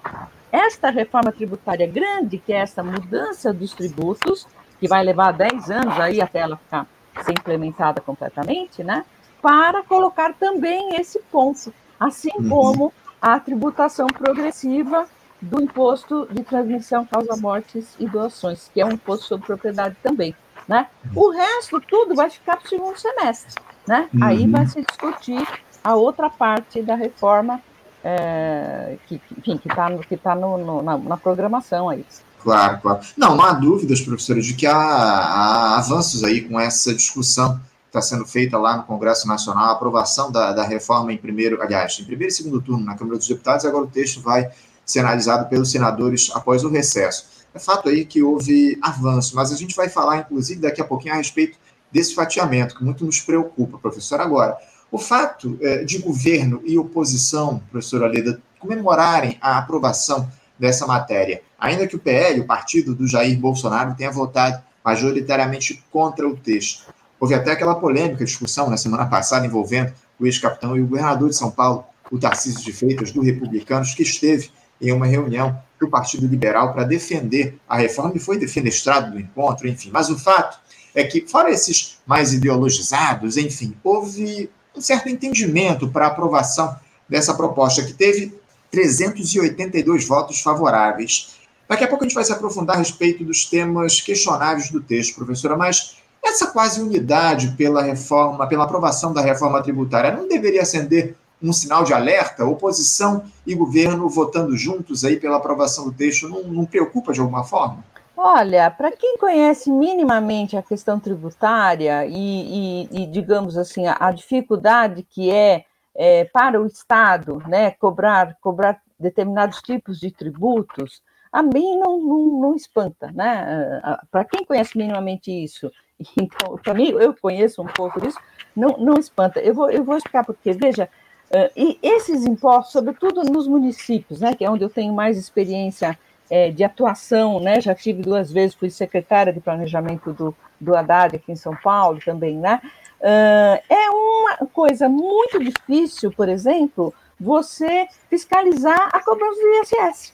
esta 0.51 0.89
reforma 0.89 1.31
tributária 1.31 1.87
grande, 1.87 2.37
que 2.37 2.53
é 2.53 2.57
essa 2.57 2.83
mudança 2.83 3.53
dos 3.53 3.73
tributos, 3.73 4.47
que 4.79 4.87
vai 4.87 5.03
levar 5.03 5.31
10 5.33 5.71
anos 5.71 5.99
aí 5.99 6.21
até 6.21 6.39
ela 6.39 6.57
ficar 6.57 6.87
ser 7.23 7.31
implementada 7.31 8.01
completamente, 8.01 8.83
né? 8.83 9.05
Para 9.41 9.83
colocar 9.83 10.33
também 10.33 10.95
esse 10.95 11.19
ponto, 11.31 11.73
assim 11.99 12.31
uhum. 12.37 12.49
como 12.49 12.93
a 13.21 13.39
tributação 13.39 14.07
progressiva 14.07 15.07
do 15.41 15.61
imposto 15.61 16.27
de 16.31 16.43
transmissão 16.43 17.05
causa-mortes 17.05 17.95
e 17.99 18.07
doações, 18.07 18.69
que 18.73 18.81
é 18.81 18.85
um 18.85 18.91
imposto 18.91 19.25
sobre 19.25 19.45
propriedade 19.45 19.95
também. 20.01 20.35
Né? 20.67 20.87
O 21.15 21.31
resto, 21.31 21.79
tudo 21.81 22.15
vai 22.15 22.29
ficar 22.29 22.57
para 22.57 22.65
o 22.65 22.69
segundo 22.69 22.97
semestre. 22.97 23.53
Né? 23.87 24.09
Uhum. 24.13 24.23
Aí 24.23 24.47
vai 24.47 24.67
se 24.67 24.81
discutir 24.81 25.47
a 25.83 25.95
outra 25.95 26.29
parte 26.29 26.81
da 26.81 26.95
reforma 26.95 27.61
é, 28.03 28.97
que 29.07 29.21
está 29.65 29.97
que 29.97 30.17
tá 30.17 30.35
no, 30.35 30.57
no, 30.57 30.81
na, 30.81 30.97
na 30.97 31.17
programação 31.17 31.89
aí. 31.89 32.05
Claro, 32.41 32.79
claro. 32.81 32.99
Não, 33.17 33.35
não 33.35 33.43
há 33.43 33.53
dúvidas, 33.53 34.01
professores, 34.01 34.45
de 34.45 34.53
que 34.53 34.65
há, 34.65 34.75
há 34.75 35.77
avanços 35.79 36.23
aí 36.23 36.41
com 36.41 36.59
essa 36.59 36.93
discussão 36.93 37.55
que 37.57 37.87
está 37.87 38.01
sendo 38.01 38.25
feita 38.25 38.57
lá 38.57 38.77
no 38.77 38.83
Congresso 38.83 39.27
Nacional, 39.27 39.69
a 39.69 39.71
aprovação 39.71 40.31
da, 40.31 40.53
da 40.53 40.63
reforma 40.63 41.11
em 41.11 41.17
primeiro, 41.17 41.61
aliás, 41.61 41.97
em 41.99 42.05
primeiro 42.05 42.31
e 42.31 42.35
segundo 42.35 42.61
turno 42.61 42.85
na 42.85 42.95
Câmara 42.95 43.17
dos 43.17 43.27
Deputados, 43.27 43.65
e 43.65 43.67
agora 43.67 43.85
o 43.85 43.89
texto 43.89 44.21
vai 44.21 44.49
ser 44.85 44.99
analisado 44.99 45.49
pelos 45.49 45.71
senadores 45.71 46.31
após 46.33 46.63
o 46.63 46.69
recesso. 46.69 47.36
É 47.53 47.59
fato 47.59 47.89
aí 47.89 48.05
que 48.05 48.21
houve 48.21 48.77
avanço, 48.81 49.35
mas 49.35 49.51
a 49.51 49.55
gente 49.55 49.75
vai 49.75 49.89
falar, 49.89 50.17
inclusive, 50.17 50.61
daqui 50.61 50.81
a 50.81 50.85
pouquinho 50.85 51.13
a 51.13 51.17
respeito 51.17 51.57
desse 51.91 52.13
fatiamento, 52.13 52.75
que 52.75 52.83
muito 52.83 53.05
nos 53.05 53.21
preocupa, 53.21 53.77
professor. 53.77 54.19
Agora, 54.21 54.57
o 54.91 54.97
fato 54.97 55.57
é, 55.61 55.83
de 55.83 55.97
governo 55.97 56.61
e 56.65 56.77
oposição, 56.77 57.61
professora 57.71 58.07
Leda, 58.07 58.41
comemorarem 58.59 59.37
a 59.41 59.57
aprovação 59.57 60.29
dessa 60.57 60.85
matéria. 60.85 61.41
Ainda 61.59 61.87
que 61.87 61.95
o 61.95 61.99
PL, 61.99 62.39
o 62.41 62.45
partido 62.45 62.95
do 62.95 63.07
Jair 63.07 63.37
Bolsonaro, 63.37 63.95
tenha 63.95 64.11
votado 64.11 64.61
majoritariamente 64.83 65.83
contra 65.91 66.27
o 66.27 66.35
texto. 66.35 66.85
Houve 67.19 67.33
até 67.33 67.51
aquela 67.51 67.75
polêmica 67.75 68.23
discussão 68.23 68.69
na 68.69 68.77
semana 68.77 69.05
passada 69.05 69.45
envolvendo 69.45 69.93
o 70.19 70.25
ex-capitão 70.25 70.77
e 70.77 70.81
o 70.81 70.87
governador 70.87 71.29
de 71.29 71.35
São 71.35 71.51
Paulo, 71.51 71.83
o 72.11 72.17
Tarcísio 72.17 72.63
de 72.63 72.71
Freitas, 72.71 73.11
do 73.11 73.21
Republicanos, 73.21 73.93
que 73.93 74.03
esteve 74.03 74.49
em 74.79 74.91
uma 74.91 75.05
reunião 75.05 75.61
do 75.79 75.89
Partido 75.89 76.27
Liberal 76.27 76.73
para 76.73 76.83
defender 76.83 77.59
a 77.67 77.77
reforma 77.77 78.13
e 78.15 78.19
foi 78.19 78.37
defenestrado 78.37 79.11
do 79.11 79.19
encontro, 79.19 79.67
enfim. 79.67 79.89
Mas 79.91 80.09
o 80.09 80.17
fato 80.17 80.59
é 80.93 81.03
que, 81.03 81.27
fora 81.27 81.51
esses 81.51 81.99
mais 82.05 82.33
ideologizados, 82.33 83.37
enfim, 83.37 83.75
houve 83.83 84.49
um 84.75 84.81
certo 84.81 85.09
entendimento 85.09 85.87
para 85.87 86.05
a 86.05 86.07
aprovação 86.09 86.75
dessa 87.07 87.33
proposta, 87.33 87.83
que 87.83 87.93
teve 87.93 88.33
382 88.71 90.07
votos 90.07 90.41
favoráveis. 90.41 91.37
Daqui 91.67 91.83
a 91.83 91.87
pouco 91.87 92.03
a 92.03 92.07
gente 92.07 92.15
vai 92.15 92.23
se 92.23 92.31
aprofundar 92.31 92.75
a 92.75 92.79
respeito 92.79 93.23
dos 93.23 93.45
temas 93.45 94.01
questionáveis 94.01 94.69
do 94.69 94.81
texto, 94.81 95.15
professora, 95.15 95.55
mas 95.55 95.97
essa 96.23 96.47
quase 96.47 96.81
unidade 96.81 97.51
pela 97.57 97.81
reforma, 97.81 98.47
pela 98.47 98.63
aprovação 98.63 99.13
da 99.13 99.21
reforma 99.21 99.61
tributária, 99.61 100.11
não 100.11 100.27
deveria 100.27 100.61
acender 100.61 101.15
um 101.41 101.53
sinal 101.53 101.83
de 101.83 101.93
alerta? 101.93 102.45
Oposição 102.45 103.25
e 103.45 103.53
governo 103.53 104.09
votando 104.09 104.55
juntos 104.57 105.03
aí 105.03 105.19
pela 105.19 105.37
aprovação 105.37 105.85
do 105.85 105.93
texto 105.93 106.27
não, 106.27 106.43
não 106.43 106.65
preocupa 106.65 107.13
de 107.13 107.19
alguma 107.19 107.43
forma? 107.43 107.83
Olha, 108.15 108.71
para 108.71 108.91
quem 108.91 109.15
conhece 109.17 109.69
minimamente 109.71 110.57
a 110.57 110.63
questão 110.63 110.99
tributária 110.99 112.03
e, 112.07 112.87
e, 112.91 113.03
e 113.03 113.05
digamos 113.05 113.55
assim, 113.55 113.85
a, 113.85 113.95
a, 113.99 114.11
dificuldade 114.11 115.03
que 115.03 115.29
é 115.29 115.65
é, 115.97 116.25
para 116.25 116.61
o 116.61 116.67
Estado 116.67 117.41
né, 117.47 117.71
cobrar, 117.71 118.35
cobrar 118.39 118.79
determinados 118.99 119.61
tipos 119.61 119.99
de 119.99 120.11
tributos, 120.11 121.01
a 121.31 121.41
mim 121.41 121.77
não, 121.77 121.99
não, 121.99 122.41
não 122.41 122.55
espanta. 122.55 123.11
Né? 123.11 123.81
Para 124.11 124.23
quem 124.23 124.45
conhece 124.45 124.77
minimamente 124.77 125.31
isso, 125.31 125.71
então, 126.17 126.57
para 126.57 126.73
mim, 126.75 126.89
eu 126.89 127.15
conheço 127.19 127.61
um 127.61 127.67
pouco 127.67 127.99
disso, 127.99 128.19
não, 128.55 128.77
não 128.77 128.99
espanta. 128.99 129.39
Eu 129.39 129.53
vou, 129.53 129.69
eu 129.71 129.83
vou 129.83 129.97
explicar 129.97 130.23
porque, 130.23 130.53
veja, 130.53 130.87
uh, 131.31 131.51
e 131.55 131.79
esses 131.81 132.25
impostos, 132.25 132.71
sobretudo 132.71 133.23
nos 133.23 133.47
municípios, 133.47 134.19
né, 134.19 134.33
que 134.33 134.43
é 134.45 134.49
onde 134.49 134.63
eu 134.63 134.69
tenho 134.69 134.93
mais 134.93 135.17
experiência 135.17 135.97
é, 136.29 136.51
de 136.51 136.63
atuação, 136.63 137.39
né, 137.39 137.61
já 137.61 137.73
tive 137.73 138.01
duas 138.01 138.31
vezes, 138.31 138.55
fui 138.55 138.69
secretária 138.69 139.31
de 139.31 139.39
planejamento 139.39 140.11
do, 140.11 140.35
do 140.59 140.75
Haddad 140.75 141.15
aqui 141.15 141.31
em 141.31 141.35
São 141.35 141.55
Paulo 141.55 141.99
também, 142.03 142.37
né, 142.37 142.61
Uh, 142.99 143.61
é 143.69 143.89
uma 143.91 144.47
coisa 144.51 144.89
muito 144.89 145.39
difícil, 145.39 146.11
por 146.11 146.27
exemplo, 146.27 146.91
você 147.19 147.87
fiscalizar 148.09 148.89
a 148.91 149.03
cobrança 149.03 149.39
do 149.39 149.61
ISS. 149.61 150.13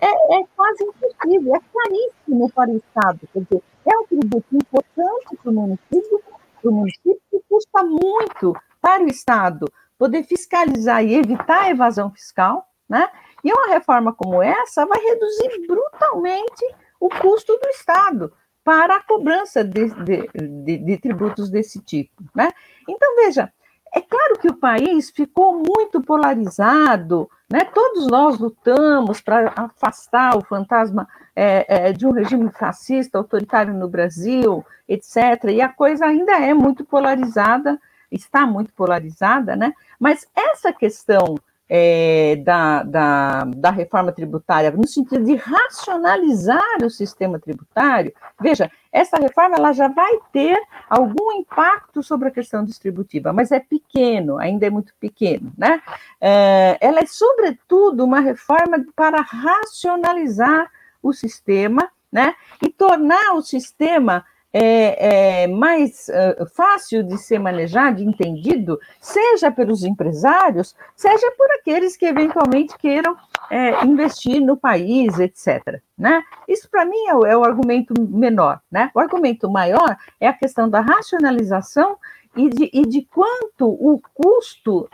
É, 0.00 0.40
é 0.40 0.44
quase 0.56 0.82
impossível, 0.82 1.54
é 1.54 1.60
caríssimo 1.72 2.50
para 2.50 2.70
o 2.70 2.76
Estado. 2.76 3.20
Quer 3.32 3.40
dizer, 3.40 3.62
é 3.86 3.98
um 3.98 4.06
tributo 4.06 4.46
importante 4.56 5.36
para 5.42 5.50
o 5.50 5.54
município, 5.54 6.22
para 6.60 6.70
o 6.70 6.74
município 6.74 7.20
que 7.30 7.40
custa 7.48 7.82
muito 7.84 8.56
para 8.80 9.04
o 9.04 9.06
Estado 9.06 9.72
poder 9.98 10.24
fiscalizar 10.24 11.04
e 11.04 11.14
evitar 11.14 11.62
a 11.62 11.70
evasão 11.70 12.10
fiscal, 12.10 12.68
né? 12.88 13.08
E 13.42 13.52
uma 13.52 13.68
reforma 13.68 14.12
como 14.12 14.42
essa 14.42 14.86
vai 14.86 14.98
reduzir 14.98 15.66
brutalmente 15.66 16.64
o 16.98 17.08
custo 17.08 17.56
do 17.58 17.68
Estado 17.68 18.32
para 18.64 18.96
a 18.96 19.02
cobrança 19.02 19.62
de, 19.62 19.90
de, 20.02 20.28
de, 20.64 20.78
de 20.78 20.98
tributos 20.98 21.50
desse 21.50 21.80
tipo, 21.80 22.22
né? 22.34 22.50
Então, 22.88 23.16
veja, 23.16 23.52
é 23.94 24.00
claro 24.00 24.38
que 24.40 24.48
o 24.48 24.56
país 24.56 25.08
ficou 25.10 25.54
muito 25.54 26.00
polarizado, 26.02 27.30
né? 27.48 27.64
todos 27.64 28.08
nós 28.08 28.38
lutamos 28.40 29.20
para 29.20 29.52
afastar 29.54 30.36
o 30.36 30.44
fantasma 30.44 31.06
é, 31.36 31.88
é, 31.88 31.92
de 31.92 32.04
um 32.04 32.10
regime 32.10 32.50
fascista, 32.50 33.18
autoritário 33.18 33.72
no 33.72 33.88
Brasil, 33.88 34.66
etc. 34.88 35.44
E 35.50 35.60
a 35.60 35.68
coisa 35.68 36.06
ainda 36.06 36.32
é 36.32 36.52
muito 36.52 36.84
polarizada, 36.84 37.80
está 38.14 38.46
muito 38.46 38.72
polarizada, 38.72 39.56
né? 39.56 39.72
mas 39.98 40.26
essa 40.34 40.72
questão 40.72 41.36
é, 41.68 42.36
da, 42.44 42.82
da, 42.82 43.44
da, 43.44 43.70
reforma 43.70 44.12
tributária, 44.12 44.70
no 44.70 44.86
sentido 44.86 45.24
de 45.24 45.34
racionalizar 45.34 46.76
o 46.82 46.90
sistema 46.90 47.38
tributário, 47.38 48.12
veja, 48.38 48.70
essa 48.92 49.16
reforma 49.16 49.56
ela 49.56 49.72
já 49.72 49.88
vai 49.88 50.18
ter 50.30 50.60
algum 50.88 51.32
impacto 51.32 52.02
sobre 52.02 52.28
a 52.28 52.30
questão 52.30 52.64
distributiva, 52.64 53.32
mas 53.32 53.50
é 53.50 53.60
pequeno, 53.60 54.38
ainda 54.38 54.66
é 54.66 54.70
muito 54.70 54.92
pequeno, 55.00 55.52
né? 55.56 55.82
É, 56.20 56.76
ela 56.80 57.00
é, 57.00 57.06
sobretudo, 57.06 58.04
uma 58.04 58.20
reforma 58.20 58.84
para 58.94 59.22
racionalizar 59.22 60.70
o 61.02 61.12
sistema, 61.12 61.88
né? 62.12 62.34
E 62.62 62.68
tornar 62.68 63.34
o 63.34 63.42
sistema 63.42 64.24
é, 64.56 65.42
é 65.42 65.46
mais 65.48 66.08
fácil 66.54 67.02
de 67.02 67.18
ser 67.18 67.40
manejado, 67.40 68.00
entendido, 68.00 68.78
seja 69.00 69.50
pelos 69.50 69.82
empresários, 69.82 70.76
seja 70.94 71.28
por 71.36 71.50
aqueles 71.58 71.96
que 71.96 72.06
eventualmente 72.06 72.78
queiram 72.78 73.16
é, 73.50 73.84
investir 73.84 74.40
no 74.40 74.56
país, 74.56 75.18
etc. 75.18 75.80
Né? 75.98 76.22
Isso, 76.46 76.70
para 76.70 76.84
mim, 76.84 77.04
é 77.08 77.14
o, 77.14 77.26
é 77.26 77.36
o, 77.36 77.42
argumento 77.42 77.92
menor. 78.00 78.60
Né? 78.70 78.92
O 78.94 79.00
argumento 79.00 79.50
maior 79.50 79.96
é 80.20 80.28
a 80.28 80.32
questão 80.32 80.70
da 80.70 80.80
racionalização 80.80 81.96
e 82.36 82.48
de, 82.48 82.70
e 82.72 82.86
de 82.86 83.02
quanto 83.02 83.66
o 83.66 84.00
custo 84.14 84.88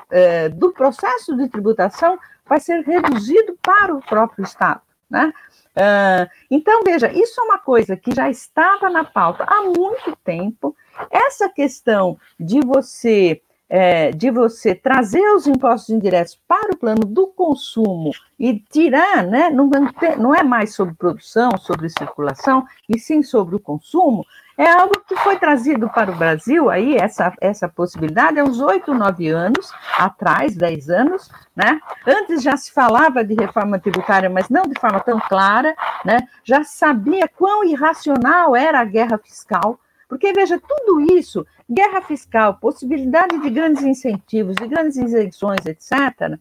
do 0.57 0.73
processo 0.73 1.37
de 1.37 1.49
tributação 1.49 2.19
vai 2.47 2.61
ser 2.61 2.83
reduzido 2.83 3.57
para 3.63 3.95
o 3.95 4.01
próprio 4.01 4.45
Estado. 4.45 4.81
Né? 5.09 5.33
Uh, 5.77 6.29
então, 6.51 6.83
veja, 6.85 7.13
isso 7.13 7.41
é 7.41 7.45
uma 7.45 7.59
coisa 7.59 7.97
que 7.97 8.15
já 8.15 8.29
estava 8.29 8.91
na 8.91 9.05
pauta 9.05 9.45
há 9.45 9.63
muito 9.63 10.17
tempo. 10.25 10.77
Essa 11.11 11.49
questão 11.49 12.19
de 12.39 12.61
você 12.61 13.41
é, 13.71 14.11
de 14.11 14.33
você 14.33 14.75
trazer 14.75 15.23
os 15.33 15.47
impostos 15.47 15.91
indiretos 15.91 16.37
para 16.49 16.73
o 16.73 16.77
plano 16.77 17.07
do 17.07 17.29
consumo 17.29 18.11
e 18.37 18.59
tirar, 18.59 19.25
né, 19.25 19.49
não, 19.49 19.71
não 20.19 20.35
é 20.35 20.43
mais 20.43 20.75
sobre 20.75 20.95
produção, 20.95 21.57
sobre 21.57 21.89
circulação, 21.89 22.67
e 22.89 22.99
sim 22.99 23.23
sobre 23.23 23.55
o 23.55 23.61
consumo, 23.61 24.27
é 24.59 24.69
algo 24.69 25.01
que 25.09 25.17
foi 25.17 25.39
trazido 25.39 25.89
para 25.89 26.11
o 26.11 26.17
Brasil, 26.17 26.69
aí, 26.69 26.97
essa, 26.97 27.33
essa 27.41 27.67
possibilidade, 27.67 28.39
há 28.39 28.45
uns 28.45 28.61
oito, 28.61 28.93
nove 28.93 29.29
anos 29.29 29.73
atrás, 29.97 30.55
dez 30.55 30.91
anos, 30.91 31.31
né? 31.57 31.81
Antes 32.07 32.43
já 32.43 32.59
se 32.59 32.71
falava 32.71 33.25
de 33.25 33.33
reforma 33.33 33.79
tributária, 33.79 34.29
mas 34.29 34.51
não 34.51 34.65
de 34.65 34.79
forma 34.79 35.01
tão 35.01 35.19
clara, 35.19 35.75
né? 36.05 36.29
Já 36.45 36.63
sabia 36.63 37.27
quão 37.27 37.65
irracional 37.65 38.55
era 38.55 38.81
a 38.81 38.85
guerra 38.85 39.17
fiscal, 39.17 39.81
porque, 40.11 40.33
veja, 40.33 40.61
tudo 40.61 41.15
isso, 41.15 41.47
guerra 41.71 42.03
fiscal, 42.03 42.55
possibilidade 42.55 43.39
de 43.39 43.49
grandes 43.49 43.85
incentivos, 43.85 44.57
de 44.57 44.67
grandes 44.67 44.97
isenções, 44.97 45.65
etc., 45.65 46.37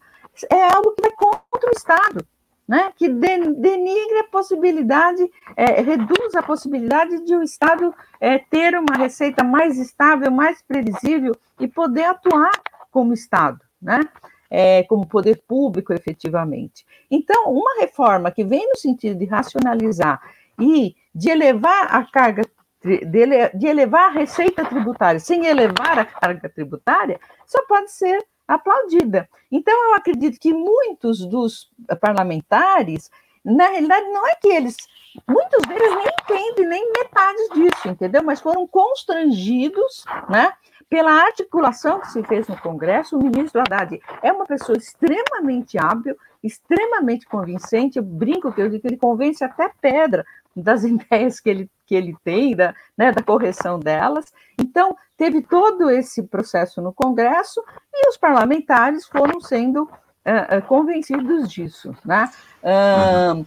é 0.50 0.64
algo 0.74 0.92
que 0.94 1.04
vai 1.04 1.12
contra 1.12 1.70
o 1.70 1.78
Estado, 1.78 2.26
né? 2.68 2.92
que 2.96 3.08
denigre 3.08 4.18
a 4.22 4.24
possibilidade, 4.24 5.30
é, 5.56 5.82
reduz 5.82 6.34
a 6.34 6.42
possibilidade 6.42 7.24
de 7.24 7.36
o 7.36 7.44
Estado 7.44 7.94
é, 8.20 8.40
ter 8.40 8.76
uma 8.76 8.98
receita 8.98 9.44
mais 9.44 9.78
estável, 9.78 10.32
mais 10.32 10.64
previsível 10.64 11.36
e 11.60 11.68
poder 11.68 12.06
atuar 12.06 12.52
como 12.90 13.14
Estado, 13.14 13.60
né? 13.80 14.00
É, 14.50 14.82
como 14.86 15.06
poder 15.06 15.44
público 15.48 15.94
efetivamente. 15.94 16.84
Então, 17.12 17.52
uma 17.54 17.82
reforma 17.82 18.32
que 18.32 18.44
vem 18.44 18.68
no 18.68 18.78
sentido 18.78 19.20
de 19.20 19.26
racionalizar 19.26 20.20
e 20.60 20.96
de 21.14 21.30
elevar 21.30 21.96
a 21.96 22.04
carga 22.04 22.42
de, 22.82 23.68
elevar 23.68 24.06
a 24.06 24.14
receita 24.14 24.64
tributária 24.66 25.20
sem 25.20 25.46
elevar 25.46 26.00
a 26.00 26.06
carga 26.06 26.50
tributária, 26.50 27.20
só 27.46 27.62
pode 27.66 27.92
ser 27.92 28.26
aplaudida. 28.48 29.30
Então, 29.52 29.74
eu 29.90 29.96
acredito 29.96 30.40
que 30.40 30.54
muitos 30.54 31.26
dos 31.26 31.70
parlamentares, 32.00 33.12
na 33.44 33.68
realidade, 33.68 34.08
não 34.10 34.28
é 34.28 34.36
que 34.36 34.48
eles, 34.48 34.76
muitos 35.28 35.62
deles 35.68 35.96
nem 35.96 36.08
entendem 36.08 36.68
nem 36.68 36.92
metade 36.92 37.50
disso, 37.54 37.88
entendeu? 37.88 38.24
Mas 38.24 38.42
foram 38.42 38.66
constrangidos, 38.68 40.06
né? 40.30 40.54
Pela 40.90 41.12
articulação 41.12 42.00
que 42.00 42.12
se 42.12 42.24
fez 42.24 42.48
no 42.48 42.60
Congresso, 42.60 43.16
o 43.16 43.24
ministro 43.24 43.62
Haddad 43.62 44.02
é 44.24 44.32
uma 44.32 44.46
pessoa 44.46 44.76
extremamente 44.76 45.78
hábil, 45.78 46.18
extremamente 46.44 47.28
convincente. 47.28 47.98
Eu 47.98 48.04
brinco 48.04 48.52
que 48.52 48.60
eu 48.60 48.70
digo 48.70 48.82
que 48.82 48.88
ele 48.88 48.98
convence 48.98 49.44
até 49.44 49.72
pedra 49.80 50.26
das 50.56 50.84
ideias 50.86 51.40
que 51.40 51.50
ele, 51.50 51.72
que 51.86 51.96
ele 51.96 52.16
tem, 52.24 52.56
da, 52.56 52.74
né, 52.98 53.12
da 53.12 53.22
correção 53.22 53.80
delas. 53.80 54.32
Então, 54.60 54.96
teve 55.18 55.42
todo 55.42 55.90
esse 55.90 56.24
processo 56.24 56.82
no 56.82 56.94
Congresso 56.94 57.64
e 57.94 58.10
os 58.10 58.18
parlamentares 58.18 59.06
foram 59.06 59.40
sendo 59.40 59.84
uh, 59.84 60.62
convencidos 60.68 61.50
disso. 61.50 61.96
Né? 62.06 62.30
Uh, 62.64 63.46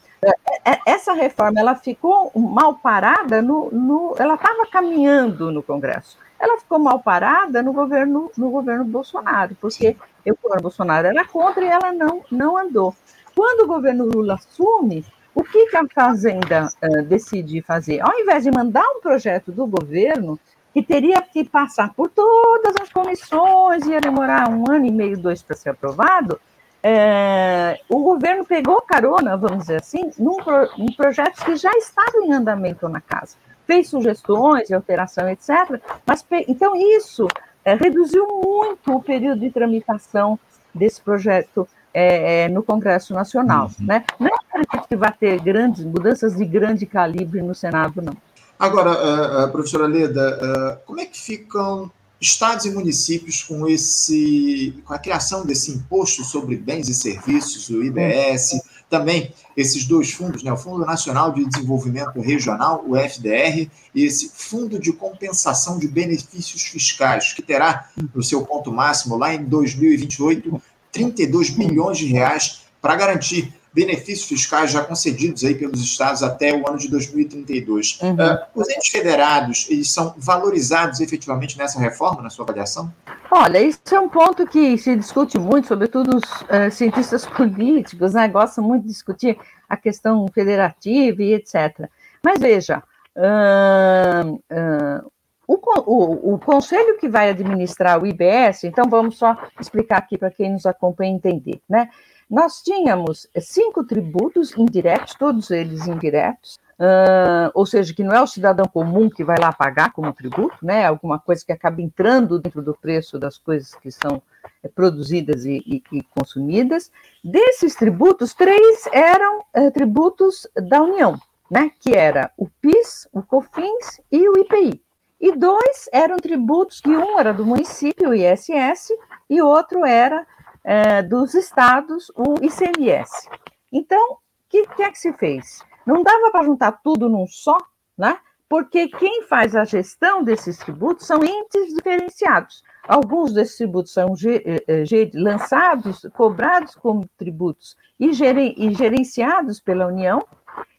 essa 0.87 1.13
reforma 1.13 1.61
ela 1.61 1.75
ficou 1.75 2.31
mal 2.35 2.75
parada, 2.75 3.43
no, 3.43 3.71
no 3.71 4.15
ela 4.19 4.35
estava 4.35 4.67
caminhando 4.67 5.51
no 5.51 5.63
Congresso. 5.63 6.17
Ela 6.39 6.59
ficou 6.59 6.79
mal 6.79 6.99
parada 6.99 7.63
no 7.63 7.73
governo, 7.73 8.31
no 8.37 8.51
governo 8.51 8.85
Bolsonaro, 8.85 9.57
porque 9.61 9.97
o 10.27 10.37
governo 10.43 10.63
Bolsonaro 10.63 11.07
era 11.07 11.25
contra 11.25 11.65
e 11.65 11.69
ela 11.69 11.93
não, 11.93 12.25
não 12.31 12.59
andou. 12.59 12.95
Quando 13.35 13.61
o 13.61 13.67
governo 13.67 14.05
Lula 14.05 14.35
assume, 14.35 15.05
o 15.35 15.43
que, 15.43 15.67
que 15.67 15.77
a 15.77 15.87
Fazenda 15.89 16.69
uh, 16.83 17.03
decide 17.05 17.63
fazer? 17.63 18.01
Ao 18.01 18.19
invés 18.19 18.45
de 18.45 18.51
mandar 18.51 18.85
um 18.97 19.01
projeto 19.01 19.51
do 19.51 19.67
governo, 19.67 20.39
que 20.73 20.83
teria 20.83 21.21
que 21.21 21.45
passar 21.45 21.93
por 21.95 22.09
todas 22.09 22.75
as 22.81 22.91
comissões, 22.91 23.87
ia 23.87 24.01
demorar 24.01 24.49
um 24.49 24.71
ano 24.71 24.87
e 24.87 24.91
meio, 24.91 25.19
dois 25.19 25.43
para 25.43 25.57
ser 25.57 25.71
aprovado, 25.71 26.41
é, 26.83 27.81
o 27.89 28.03
governo 28.03 28.45
pegou 28.45 28.83
carona, 28.83 29.37
vamos 29.37 29.59
dizer 29.59 29.77
assim, 29.77 30.11
num 30.19 30.37
pro, 30.37 30.69
em 30.77 30.91
projetos 30.93 31.43
que 31.43 31.55
já 31.57 31.71
estavam 31.73 32.25
em 32.25 32.33
andamento 32.33 32.89
na 32.89 33.01
casa. 33.01 33.37
Fez 33.67 33.89
sugestões 33.89 34.67
de 34.67 34.75
alteração, 34.75 35.29
etc. 35.29 35.81
Mas, 36.05 36.25
então, 36.49 36.75
isso 36.75 37.29
é, 37.65 37.75
reduziu 37.75 38.27
muito 38.27 38.97
o 38.97 39.03
período 39.03 39.41
de 39.41 39.51
tramitação 39.51 40.39
desse 40.75 41.01
projeto 41.01 41.69
é, 41.95 42.45
é, 42.45 42.49
no 42.49 42.63
Congresso 42.63 43.15
Nacional. 43.15 43.71
Uhum. 43.79 43.87
Né? 43.87 44.05
Não 44.19 44.31
acredito 44.35 44.89
que 44.89 44.97
vai 44.97 45.13
ter 45.13 45.41
grandes 45.41 45.85
mudanças 45.85 46.37
de 46.37 46.45
grande 46.45 46.87
calibre 46.87 47.43
no 47.43 47.55
Senado, 47.55 48.01
não. 48.01 48.17
Agora, 48.59 48.91
uh, 48.91 49.45
uh, 49.45 49.51
professora 49.51 49.87
Leda, 49.87 50.39
uh, 50.81 50.87
como 50.87 51.01
é 51.01 51.07
que 51.07 51.21
ficam 51.21 51.91
estados 52.21 52.65
e 52.65 52.71
municípios 52.71 53.43
com 53.43 53.67
esse 53.67 54.81
com 54.85 54.95
a 54.95 54.99
criação 54.99 55.45
desse 55.45 55.73
imposto 55.73 56.23
sobre 56.23 56.55
bens 56.55 56.89
e 56.89 56.95
serviços, 56.95 57.69
o 57.69 57.83
IBS, 57.83 58.63
também 58.89 59.35
esses 59.57 59.85
dois 59.85 60.13
fundos, 60.13 60.43
né, 60.43 60.53
o 60.53 60.57
Fundo 60.57 60.87
Nacional 60.87 61.33
de 61.33 61.45
Desenvolvimento 61.45 62.21
Regional, 62.21 62.85
o 62.87 62.97
FDR, 62.97 63.69
e 63.95 64.05
esse 64.05 64.31
Fundo 64.33 64.79
de 64.79 64.93
Compensação 64.93 65.79
de 65.79 65.89
Benefícios 65.89 66.63
Fiscais, 66.63 67.33
que 67.33 67.43
terá 67.43 67.89
no 68.15 68.23
seu 68.23 68.45
ponto 68.47 68.71
máximo 68.71 69.17
lá 69.17 69.35
em 69.35 69.45
2028 69.45 70.63
32 70.93 71.51
bilhões 71.51 71.99
de 71.99 72.07
reais 72.07 72.63
para 72.81 72.95
garantir 72.95 73.53
benefícios 73.73 74.29
fiscais 74.29 74.71
já 74.71 74.85
concedidos 74.85 75.43
aí 75.45 75.55
pelos 75.55 75.81
estados 75.81 76.23
até 76.23 76.53
o 76.53 76.69
ano 76.69 76.79
de 76.79 76.89
2032. 76.89 78.01
Uhum. 78.03 78.15
Uh, 78.15 78.39
os 78.55 78.69
entes 78.69 78.89
federados, 78.89 79.67
eles 79.71 79.91
são 79.91 80.15
valorizados 80.17 81.01
efetivamente 81.01 81.57
nessa 81.57 81.81
reforma, 81.81 82.23
na 82.23 82.31
sua 82.31 82.45
avaliação? 82.45 82.93
Olha, 83.31 83.63
isso 83.63 83.81
é 83.91 83.99
um 83.99 84.09
ponto 84.09 84.47
que 84.47 84.77
se 84.77 84.95
discute 84.95 85.39
muito, 85.39 85.69
sobretudo 85.69 86.17
os 86.17 86.43
uh, 86.43 86.71
cientistas 86.71 87.25
políticos, 87.35 88.13
né, 88.13 88.29
gostam 88.29 88.63
muito 88.63 88.83
de 88.83 88.89
discutir 88.89 89.39
a 89.69 89.77
questão 89.77 90.27
federativa 90.35 91.23
e 91.23 91.33
etc. 91.33 91.89
Mas 92.23 92.39
veja, 92.39 92.83
uh, 93.17 95.11
o, 95.53 95.61
o, 95.87 96.35
o, 96.35 96.39
conselho 96.39 96.99
que 96.99 97.09
vai 97.09 97.31
administrar 97.31 98.03
o 98.03 98.07
IBS, 98.07 98.65
então 98.65 98.89
vamos 98.89 99.19
só 99.19 99.37
explicar 99.61 99.99
aqui 99.99 100.17
para 100.17 100.31
quem 100.31 100.53
nos 100.53 100.65
acompanha 100.65 101.13
entender, 101.13 101.61
né? 101.69 101.91
Nós 102.31 102.63
tínhamos 102.63 103.29
cinco 103.39 103.85
tributos 103.85 104.57
indiretos, 104.57 105.15
todos 105.15 105.51
eles 105.51 105.87
indiretos, 105.87 106.59
uh, 106.79 107.51
ou 107.53 107.67
seja, 107.67 107.93
que 107.93 108.03
não 108.03 108.15
é 108.15 108.23
o 108.23 108.27
cidadão 108.27 108.65
comum 108.65 109.11
que 109.11 109.23
vai 109.23 109.37
lá 109.39 109.53
pagar 109.53 109.93
como 109.93 110.15
tributo, 110.15 110.57
né? 110.63 110.87
Alguma 110.87 111.19
coisa 111.19 111.45
que 111.45 111.53
acaba 111.53 111.83
entrando 111.83 112.39
dentro 112.39 112.63
do 112.63 112.73
preço 112.73 113.19
das 113.19 113.37
coisas 113.37 113.75
que 113.75 113.91
são 113.91 114.23
é, 114.63 114.69
produzidas 114.69 115.45
e, 115.45 115.63
e, 115.67 115.83
e 115.93 116.03
consumidas. 116.05 116.91
Desses 117.23 117.75
tributos, 117.75 118.33
três 118.33 118.89
eram 118.91 119.45
é, 119.53 119.71
tributos 119.71 120.49
da 120.57 120.81
União, 120.81 121.21
né? 121.51 121.71
Que 121.81 121.95
era 121.95 122.31
o 122.39 122.49
PIS, 122.63 123.07
o 123.13 123.23
COFINS 123.23 124.01
e 124.11 124.27
o 124.27 124.39
IPI. 124.39 124.81
E 125.23 125.37
dois 125.37 125.89
eram 125.93 126.17
tributos 126.17 126.81
que 126.81 126.91
um 126.91 127.17
era 127.17 127.33
do 127.33 127.47
município, 127.47 128.11
o 128.11 128.15
ISS, 128.15 128.93
e 129.31 129.41
outro 129.41 129.87
era 129.87 130.27
é, 130.65 131.01
dos 131.01 131.35
estados, 131.35 132.11
o 132.17 132.35
ICMS. 132.45 133.29
Então, 133.71 134.15
o 134.15 134.19
que, 134.49 134.67
que 134.67 134.83
é 134.83 134.91
que 134.91 134.99
se 134.99 135.13
fez? 135.13 135.61
Não 135.87 136.03
dava 136.03 136.33
para 136.33 136.45
juntar 136.45 136.73
tudo 136.83 137.09
num 137.09 137.29
só, 137.29 137.57
né? 137.97 138.19
Porque 138.49 138.89
quem 138.89 139.23
faz 139.23 139.55
a 139.55 139.65
gestão 139.65 140.25
desses 140.25 140.59
tributos 140.59 141.07
são 141.07 141.25
entes 141.25 141.73
diferenciados. 141.73 142.65
Alguns 142.87 143.33
desses 143.33 143.57
tributos 143.57 143.93
são 143.93 144.15
eh, 144.27 144.65
eh, 144.67 145.11
lançados, 145.15 146.05
cobrados 146.15 146.75
como 146.75 147.09
tributos 147.17 147.77
e, 147.99 148.13
gerenciados 148.13 149.61
pela 149.61 149.87
União, 149.87 150.27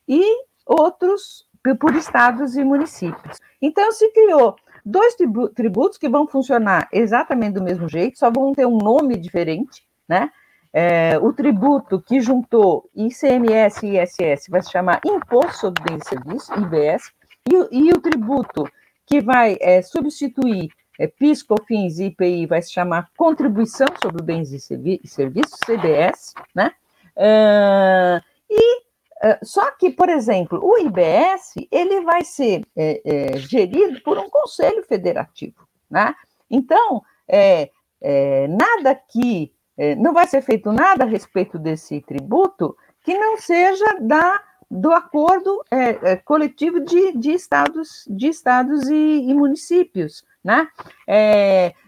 e 0.05 0.21
outros 0.65 1.47
por 1.79 1.95
estados 1.95 2.55
e 2.55 2.63
municípios. 2.63 3.37
Então, 3.61 3.91
se 3.91 4.11
criou 4.11 4.55
dois 4.85 5.15
tributos 5.55 5.97
que 5.97 6.09
vão 6.09 6.27
funcionar 6.27 6.87
exatamente 6.91 7.53
do 7.53 7.63
mesmo 7.63 7.87
jeito, 7.87 8.19
só 8.19 8.29
vão 8.29 8.53
ter 8.53 8.65
um 8.65 8.77
nome 8.77 9.17
diferente, 9.17 9.83
né? 10.07 10.29
É, 10.75 11.19
o 11.19 11.31
tributo 11.31 12.01
que 12.01 12.19
juntou 12.19 12.89
ICMS 12.95 13.85
e 13.85 13.99
ISS 13.99 14.47
vai 14.49 14.61
se 14.61 14.71
chamar 14.71 14.99
Imposto 15.05 15.59
sobre 15.59 15.83
Bens 15.83 16.01
e 16.03 16.09
Serviços, 16.09 16.49
IBS, 16.49 17.11
e, 17.47 17.87
e 17.87 17.91
o 17.91 18.01
tributo 18.01 18.67
que 19.05 19.21
vai 19.21 19.55
é, 19.61 19.81
substituir 19.81 20.69
é, 20.99 21.07
PIS, 21.07 21.43
COFINS 21.43 21.99
e 21.99 22.05
IPI 22.05 22.45
vai 22.45 22.61
se 22.61 22.71
chamar 22.71 23.09
Contribuição 23.15 23.87
sobre 24.01 24.23
Bens 24.23 24.51
e 24.51 24.59
Serviços, 24.59 25.59
CBS, 25.65 26.33
né? 26.55 26.71
Uh, 27.15 28.21
e 28.49 28.82
só 29.41 29.71
que, 29.71 29.89
por 29.89 30.09
exemplo, 30.09 30.59
o 30.61 30.77
IBS 30.77 31.53
ele 31.71 32.01
vai 32.01 32.25
ser 32.25 32.65
é, 32.75 33.01
é, 33.05 33.37
gerido 33.37 34.01
por 34.01 34.17
um 34.17 34.29
conselho 34.29 34.83
federativo, 34.83 35.65
né? 35.89 36.13
Então, 36.51 37.01
é, 37.25 37.69
é 38.01 38.47
nada 38.49 38.93
que 38.93 39.53
é, 39.77 39.95
não 39.95 40.13
vai 40.13 40.27
ser 40.27 40.41
feito 40.41 40.73
nada 40.73 41.05
a 41.05 41.07
respeito 41.07 41.57
desse 41.57 42.01
tributo 42.01 42.75
que 43.01 43.17
não 43.17 43.37
seja 43.37 43.97
da 44.01 44.41
do 44.71 44.91
acordo 44.91 45.63
coletivo 46.25 46.79
de, 46.79 47.11
de, 47.15 47.31
estados, 47.31 48.05
de 48.09 48.29
estados 48.29 48.89
e, 48.89 49.29
e 49.29 49.31
municípios, 49.31 50.25
né? 50.43 50.67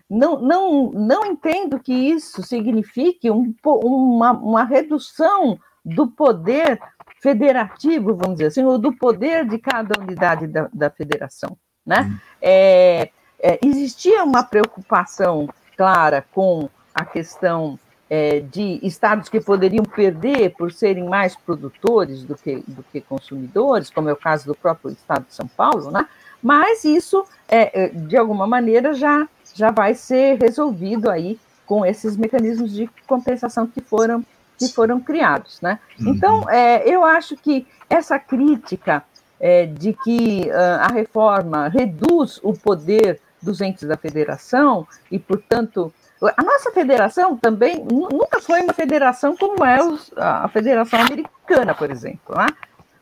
não, 0.07 0.39
não, 0.39 0.91
não 0.91 1.25
entendo 1.25 1.79
que 1.79 1.91
isso 1.91 2.43
signifique 2.43 3.31
um, 3.31 3.55
uma, 3.65 4.33
uma 4.33 4.63
redução 4.63 5.57
do 5.83 6.07
poder 6.07 6.79
federativo, 7.25 8.13
vamos 8.13 8.35
dizer 8.35 8.47
assim, 8.49 8.63
ou 8.63 8.77
do 8.77 8.93
poder 8.93 9.47
de 9.47 9.57
cada 9.57 9.99
unidade 9.99 10.45
da, 10.45 10.69
da 10.71 10.91
federação. 10.91 11.57
Né? 11.83 12.01
Uhum. 12.01 12.17
É, 12.39 13.09
é, 13.39 13.59
existia 13.65 14.23
uma 14.23 14.43
preocupação 14.43 15.49
clara 15.75 16.23
com 16.31 16.69
a 16.93 17.03
questão 17.03 17.79
é, 18.07 18.41
de 18.41 18.79
estados 18.83 19.27
que 19.27 19.41
poderiam 19.41 19.83
perder 19.83 20.51
por 20.51 20.71
serem 20.71 21.09
mais 21.09 21.35
produtores 21.35 22.23
do 22.23 22.35
que, 22.35 22.63
do 22.67 22.83
que 22.91 23.01
consumidores, 23.01 23.89
como 23.89 24.07
é 24.07 24.13
o 24.13 24.17
caso 24.17 24.45
do 24.45 24.53
próprio 24.53 24.91
estado 24.91 25.25
de 25.25 25.33
São 25.33 25.47
Paulo, 25.47 25.89
né? 25.89 26.07
mas 26.43 26.85
isso, 26.85 27.25
é, 27.47 27.85
é, 27.85 27.87
de 27.89 28.15
alguma 28.15 28.45
maneira, 28.45 28.93
já, 28.93 29.27
já 29.55 29.71
vai 29.71 29.95
ser 29.95 30.37
resolvido 30.39 31.09
aí 31.09 31.39
com 31.65 31.83
esses 31.83 32.15
mecanismos 32.15 32.71
de 32.71 32.87
compensação 33.07 33.65
que 33.65 33.81
foram 33.81 34.23
que 34.57 34.67
foram 34.69 34.99
criados. 34.99 35.59
Né? 35.61 35.79
Uhum. 35.99 36.13
Então, 36.13 36.49
é, 36.49 36.87
eu 36.87 37.03
acho 37.03 37.35
que 37.35 37.67
essa 37.89 38.17
crítica 38.19 39.03
é, 39.39 39.65
de 39.65 39.93
que 39.93 40.49
uh, 40.49 40.81
a 40.81 40.87
reforma 40.87 41.67
reduz 41.67 42.39
o 42.41 42.53
poder 42.53 43.19
dos 43.41 43.61
entes 43.61 43.87
da 43.87 43.97
federação 43.97 44.87
e, 45.11 45.19
portanto, 45.19 45.93
a 46.35 46.43
nossa 46.43 46.71
federação 46.71 47.37
também 47.37 47.83
nunca 47.83 48.39
foi 48.39 48.61
uma 48.61 48.73
federação 48.73 49.35
como 49.35 49.63
é 49.63 49.77
a 50.17 50.47
Federação 50.47 50.99
Americana, 50.99 51.75
por 51.75 51.91
exemplo. 51.91 52.35
Né? 52.35 52.47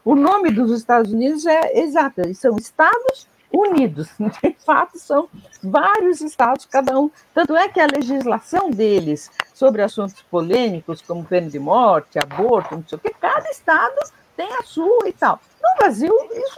O 0.03 0.15
nome 0.15 0.51
dos 0.51 0.71
Estados 0.71 1.13
Unidos 1.13 1.45
é 1.45 1.79
exato, 1.79 2.19
eles 2.21 2.39
são 2.39 2.57
estados 2.57 3.27
unidos. 3.53 4.09
De 4.41 4.55
fato, 4.65 4.97
são 4.97 5.29
vários 5.63 6.19
estados, 6.21 6.65
cada 6.65 6.99
um. 6.99 7.09
Tanto 7.33 7.55
é 7.55 7.69
que 7.69 7.79
a 7.79 7.85
legislação 7.85 8.71
deles 8.71 9.29
sobre 9.53 9.83
assuntos 9.83 10.21
polêmicos, 10.23 11.01
como 11.01 11.23
pena 11.23 11.49
de 11.49 11.59
morte, 11.59 12.17
aborto, 12.17 12.75
não 12.75 12.83
sei 12.87 12.97
o 12.97 13.01
quê, 13.01 13.13
cada 13.21 13.47
estado 13.49 13.95
tem 14.35 14.51
a 14.55 14.63
sua 14.63 15.07
e 15.07 15.13
tal. 15.13 15.39
No 15.61 15.77
Brasil, 15.77 16.11
isso 16.31 16.57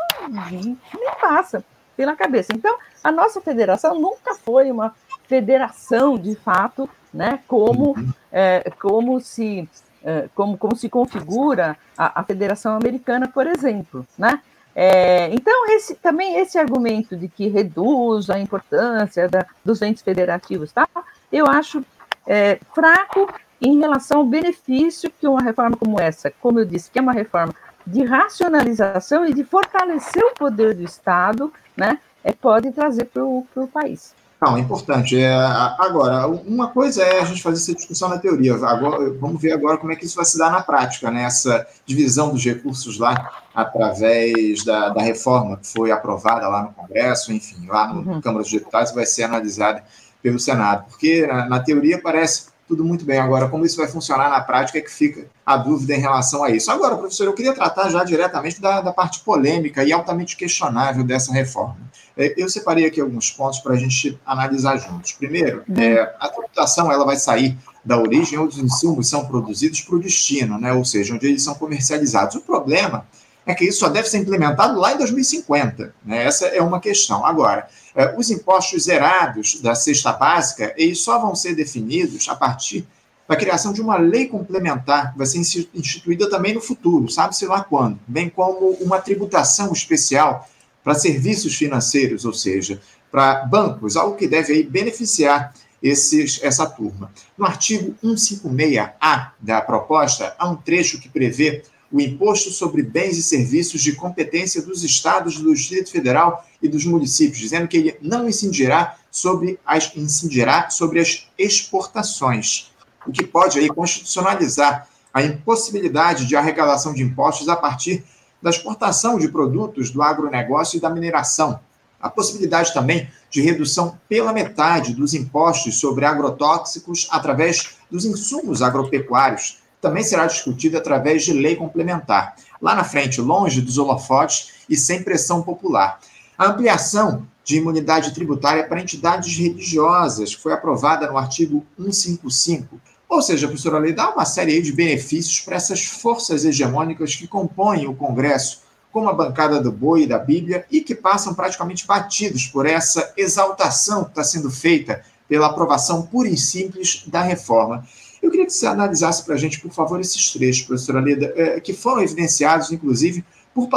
nem 0.49 0.77
passa 1.19 1.63
pela 1.97 2.15
cabeça. 2.15 2.53
Então, 2.53 2.77
a 3.03 3.11
nossa 3.11 3.41
federação 3.41 3.99
nunca 3.99 4.33
foi 4.33 4.71
uma 4.71 4.95
federação, 5.27 6.17
de 6.17 6.35
fato, 6.35 6.89
né, 7.13 7.39
como, 7.47 7.97
uhum. 7.97 8.13
é, 8.31 8.71
como 8.79 9.19
se 9.19 9.67
é, 10.03 10.29
como, 10.35 10.55
como 10.55 10.75
se 10.75 10.87
configura 10.87 11.75
a, 11.97 12.21
a 12.21 12.23
Federação 12.23 12.75
Americana, 12.75 13.27
por 13.27 13.47
exemplo, 13.47 14.05
né? 14.15 14.39
É, 14.75 15.33
então, 15.33 15.67
esse, 15.69 15.95
também 15.95 16.37
esse 16.37 16.57
argumento 16.59 17.15
de 17.15 17.29
que 17.29 17.47
reduz 17.47 18.29
a 18.29 18.37
importância 18.37 19.29
da, 19.29 19.45
dos 19.63 19.81
entes 19.81 20.03
federativos, 20.03 20.73
tá? 20.73 20.87
eu 21.31 21.45
acho 21.45 21.83
é, 22.27 22.59
fraco 22.73 23.33
em 23.61 23.79
relação 23.79 24.19
ao 24.19 24.25
benefício 24.25 25.09
que 25.09 25.27
uma 25.27 25.41
reforma 25.41 25.77
como 25.77 25.99
essa, 25.99 26.29
como 26.41 26.59
eu 26.59 26.65
disse, 26.65 26.91
que 26.91 26.99
é 26.99 27.01
uma 27.01 27.13
reforma 27.13 27.53
de 27.87 28.03
racionalização 28.03 29.25
e 29.25 29.33
de 29.33 29.43
fortalecer 29.43 30.23
o 30.23 30.33
poder 30.33 30.75
do 30.75 30.83
Estado, 30.83 31.53
né, 31.77 31.99
é, 32.23 32.33
pode 32.33 32.71
trazer 32.71 33.05
para 33.05 33.23
o 33.23 33.45
país. 33.71 34.13
Não, 34.45 34.57
é 34.57 34.59
importante. 34.59 35.19
É, 35.19 35.33
agora, 35.79 36.27
uma 36.27 36.67
coisa 36.67 37.01
é 37.01 37.19
a 37.19 37.25
gente 37.25 37.41
fazer 37.41 37.57
essa 37.57 37.73
discussão 37.73 38.09
na 38.09 38.19
teoria. 38.19 38.53
Agora, 38.53 39.11
vamos 39.19 39.41
ver 39.41 39.53
agora 39.53 39.75
como 39.75 39.91
é 39.91 39.95
que 39.95 40.05
isso 40.05 40.15
vai 40.15 40.25
se 40.25 40.37
dar 40.37 40.51
na 40.51 40.61
prática, 40.61 41.09
né? 41.09 41.23
Essa 41.23 41.65
divisão 41.83 42.29
dos 42.29 42.45
recursos 42.45 42.99
lá 42.99 43.41
através 43.55 44.63
da, 44.63 44.89
da 44.89 45.01
reforma 45.01 45.57
que 45.57 45.65
foi 45.65 45.89
aprovada 45.89 46.47
lá 46.47 46.61
no 46.61 46.73
Congresso, 46.73 47.33
enfim, 47.33 47.65
lá 47.65 47.91
no 47.91 48.07
uhum. 48.07 48.21
Câmara 48.21 48.43
dos 48.43 48.51
Deputados 48.51 48.91
vai 48.91 49.07
ser 49.07 49.23
analisada 49.23 49.83
pelo 50.21 50.37
Senado. 50.37 50.85
Porque 50.89 51.25
na, 51.25 51.49
na 51.49 51.59
teoria 51.59 51.99
parece 51.99 52.49
tudo 52.67 52.83
muito 52.83 53.05
bem. 53.05 53.19
Agora, 53.19 53.47
como 53.47 53.65
isso 53.65 53.77
vai 53.77 53.87
funcionar 53.87 54.29
na 54.29 54.41
prática 54.41 54.79
é 54.79 54.81
que 54.81 54.91
fica 54.91 55.27
a 55.45 55.57
dúvida 55.57 55.93
em 55.93 55.99
relação 55.99 56.43
a 56.43 56.49
isso. 56.49 56.71
Agora, 56.71 56.97
professor, 56.97 57.25
eu 57.25 57.33
queria 57.33 57.53
tratar 57.53 57.89
já 57.89 58.03
diretamente 58.03 58.59
da, 58.59 58.81
da 58.81 58.91
parte 58.91 59.19
polêmica 59.19 59.83
e 59.83 59.93
altamente 59.93 60.35
questionável 60.35 61.03
dessa 61.03 61.31
reforma. 61.31 61.77
É, 62.17 62.33
eu 62.37 62.49
separei 62.49 62.85
aqui 62.85 62.99
alguns 62.99 63.29
pontos 63.29 63.59
para 63.59 63.73
a 63.73 63.77
gente 63.77 64.19
analisar 64.25 64.77
juntos. 64.77 65.11
Primeiro, 65.11 65.63
uhum. 65.67 65.75
é, 65.77 66.15
a 66.19 66.29
tributação 66.29 66.91
ela 66.91 67.05
vai 67.05 67.17
sair 67.17 67.57
da 67.83 67.99
origem 67.99 68.39
onde 68.39 68.55
os 68.55 68.63
insumos 68.63 69.07
são 69.07 69.25
produzidos 69.25 69.81
para 69.81 69.95
o 69.95 69.99
destino, 69.99 70.59
né? 70.59 70.73
ou 70.73 70.83
seja, 70.83 71.13
onde 71.13 71.27
eles 71.27 71.43
são 71.43 71.53
comercializados. 71.53 72.35
O 72.35 72.41
problema 72.41 73.05
é 73.09 73.24
que 73.53 73.65
isso 73.65 73.79
só 73.79 73.89
deve 73.89 74.09
ser 74.09 74.17
implementado 74.17 74.79
lá 74.79 74.93
em 74.93 74.97
2050. 74.97 75.93
Né? 76.03 76.23
Essa 76.23 76.47
é 76.47 76.61
uma 76.61 76.79
questão. 76.79 77.25
Agora, 77.25 77.67
é, 77.93 78.15
os 78.17 78.31
impostos 78.31 78.85
zerados 78.85 79.61
da 79.61 79.75
cesta 79.75 80.11
básica, 80.11 80.73
eles 80.75 80.99
só 80.99 81.19
vão 81.19 81.35
ser 81.35 81.53
definidos 81.53 82.27
a 82.27 82.35
partir 82.35 82.87
da 83.27 83.35
criação 83.35 83.73
de 83.73 83.81
uma 83.81 83.97
lei 83.97 84.27
complementar, 84.27 85.11
que 85.11 85.17
vai 85.17 85.27
ser 85.27 85.39
instituída 85.73 86.29
também 86.29 86.53
no 86.53 86.61
futuro, 86.61 87.09
sabe-se 87.09 87.45
lá 87.45 87.63
quando, 87.63 87.99
bem 88.07 88.29
como 88.29 88.71
uma 88.81 89.01
tributação 89.01 89.73
especial 89.73 90.47
para 90.83 90.93
serviços 90.93 91.55
financeiros, 91.55 92.23
ou 92.23 92.33
seja, 92.33 92.79
para 93.11 93.45
bancos, 93.45 93.95
algo 93.95 94.15
que 94.15 94.27
deve 94.27 94.53
aí 94.53 94.63
beneficiar 94.63 95.53
esses, 95.81 96.39
essa 96.43 96.67
turma. 96.67 97.11
No 97.37 97.45
artigo 97.45 97.95
156A 98.03 99.31
da 99.39 99.61
proposta, 99.61 100.35
há 100.37 100.47
um 100.47 100.55
trecho 100.55 100.99
que 100.99 101.09
prevê 101.09 101.63
o 101.91 102.01
imposto 102.01 102.51
sobre 102.51 102.81
bens 102.81 103.17
e 103.17 103.23
serviços 103.23 103.81
de 103.81 103.93
competência 103.93 104.61
dos 104.61 104.83
estados, 104.83 105.39
do 105.39 105.53
Distrito 105.53 105.91
Federal 105.91 106.45
e 106.61 106.67
dos 106.67 106.85
municípios, 106.85 107.39
dizendo 107.39 107.67
que 107.67 107.77
ele 107.77 107.97
não 108.01 108.27
incidirá 108.27 108.97
sobre 109.11 109.59
as, 109.65 109.95
incidirá 109.95 110.69
sobre 110.69 110.99
as 110.99 111.27
exportações, 111.37 112.71
o 113.07 113.11
que 113.11 113.25
pode 113.25 113.59
aí 113.59 113.69
constitucionalizar 113.69 114.89
a 115.13 115.23
impossibilidade 115.23 116.25
de 116.25 116.35
arrecadação 116.35 116.93
de 116.93 117.01
impostos 117.03 117.47
a 117.47 117.55
partir 117.55 118.03
da 118.41 118.49
exportação 118.49 119.17
de 119.17 119.29
produtos 119.29 119.89
do 119.89 120.01
agronegócio 120.01 120.77
e 120.77 120.79
da 120.81 120.89
mineração, 120.89 121.59
A 121.99 122.09
possibilidade 122.09 122.73
também 122.73 123.09
de 123.31 123.41
redução 123.41 123.97
pela 124.07 124.31
metade 124.31 124.93
dos 124.93 125.13
impostos 125.13 125.79
sobre 125.79 126.05
agrotóxicos 126.05 127.07
através 127.09 127.77
dos 127.89 128.05
insumos 128.05 128.61
agropecuários 128.61 129.59
também 129.81 130.03
será 130.03 130.25
discutida 130.25 130.77
através 130.77 131.23
de 131.23 131.33
lei 131.33 131.55
complementar. 131.55 132.35
Lá 132.61 132.73
na 132.73 132.83
frente, 132.83 133.21
longe 133.21 133.61
dos 133.61 133.77
holofotes 133.77 134.53
e 134.69 134.75
sem 134.75 135.03
pressão 135.03 135.41
popular. 135.41 135.99
A 136.37 136.47
ampliação 136.47 137.27
de 137.43 137.57
imunidade 137.57 138.13
tributária 138.13 138.67
para 138.67 138.81
entidades 138.81 139.37
religiosas 139.37 140.33
foi 140.33 140.51
aprovada 140.51 141.07
no 141.07 141.17
artigo 141.17 141.65
155. 141.77 142.81
Ou 143.07 143.21
seja, 143.21 143.47
professora 143.47 143.77
Lei 143.77 143.93
dá 143.93 144.09
uma 144.09 144.25
série 144.25 144.59
de 144.61 144.73
benefícios 144.73 145.39
para 145.41 145.55
essas 145.55 145.85
forças 145.85 146.43
hegemônicas 146.43 147.15
que 147.15 147.27
compõem 147.27 147.87
o 147.87 147.93
Congresso, 147.93 148.63
como 148.91 149.09
a 149.09 149.13
bancada 149.13 149.61
do 149.61 149.71
boi 149.71 150.03
e 150.03 150.07
da 150.07 150.17
Bíblia, 150.17 150.65
e 150.71 150.81
que 150.81 150.95
passam 150.95 151.33
praticamente 151.33 151.85
batidos 151.85 152.47
por 152.47 152.65
essa 152.65 153.13
exaltação 153.15 154.05
que 154.05 154.09
está 154.09 154.23
sendo 154.23 154.49
feita 154.49 155.03
pela 155.27 155.47
aprovação 155.47 156.01
pura 156.03 156.29
e 156.29 156.37
simples 156.37 157.03
da 157.05 157.21
reforma. 157.21 157.85
Eu 158.25 158.31
queria 158.31 158.47
que 158.47 158.53
você 158.53 158.65
analisasse 158.65 159.23
para 159.23 159.35
a 159.35 159.37
gente, 159.37 159.59
por 159.59 159.71
favor, 159.71 160.01
esses 160.01 160.33
trechos, 160.33 160.65
professora 160.65 160.99
Leda, 160.99 161.31
eh, 161.35 161.59
que 161.59 161.73
foram 161.73 162.01
evidenciados, 162.01 162.71
inclusive, 162.71 163.23
por 163.53 163.69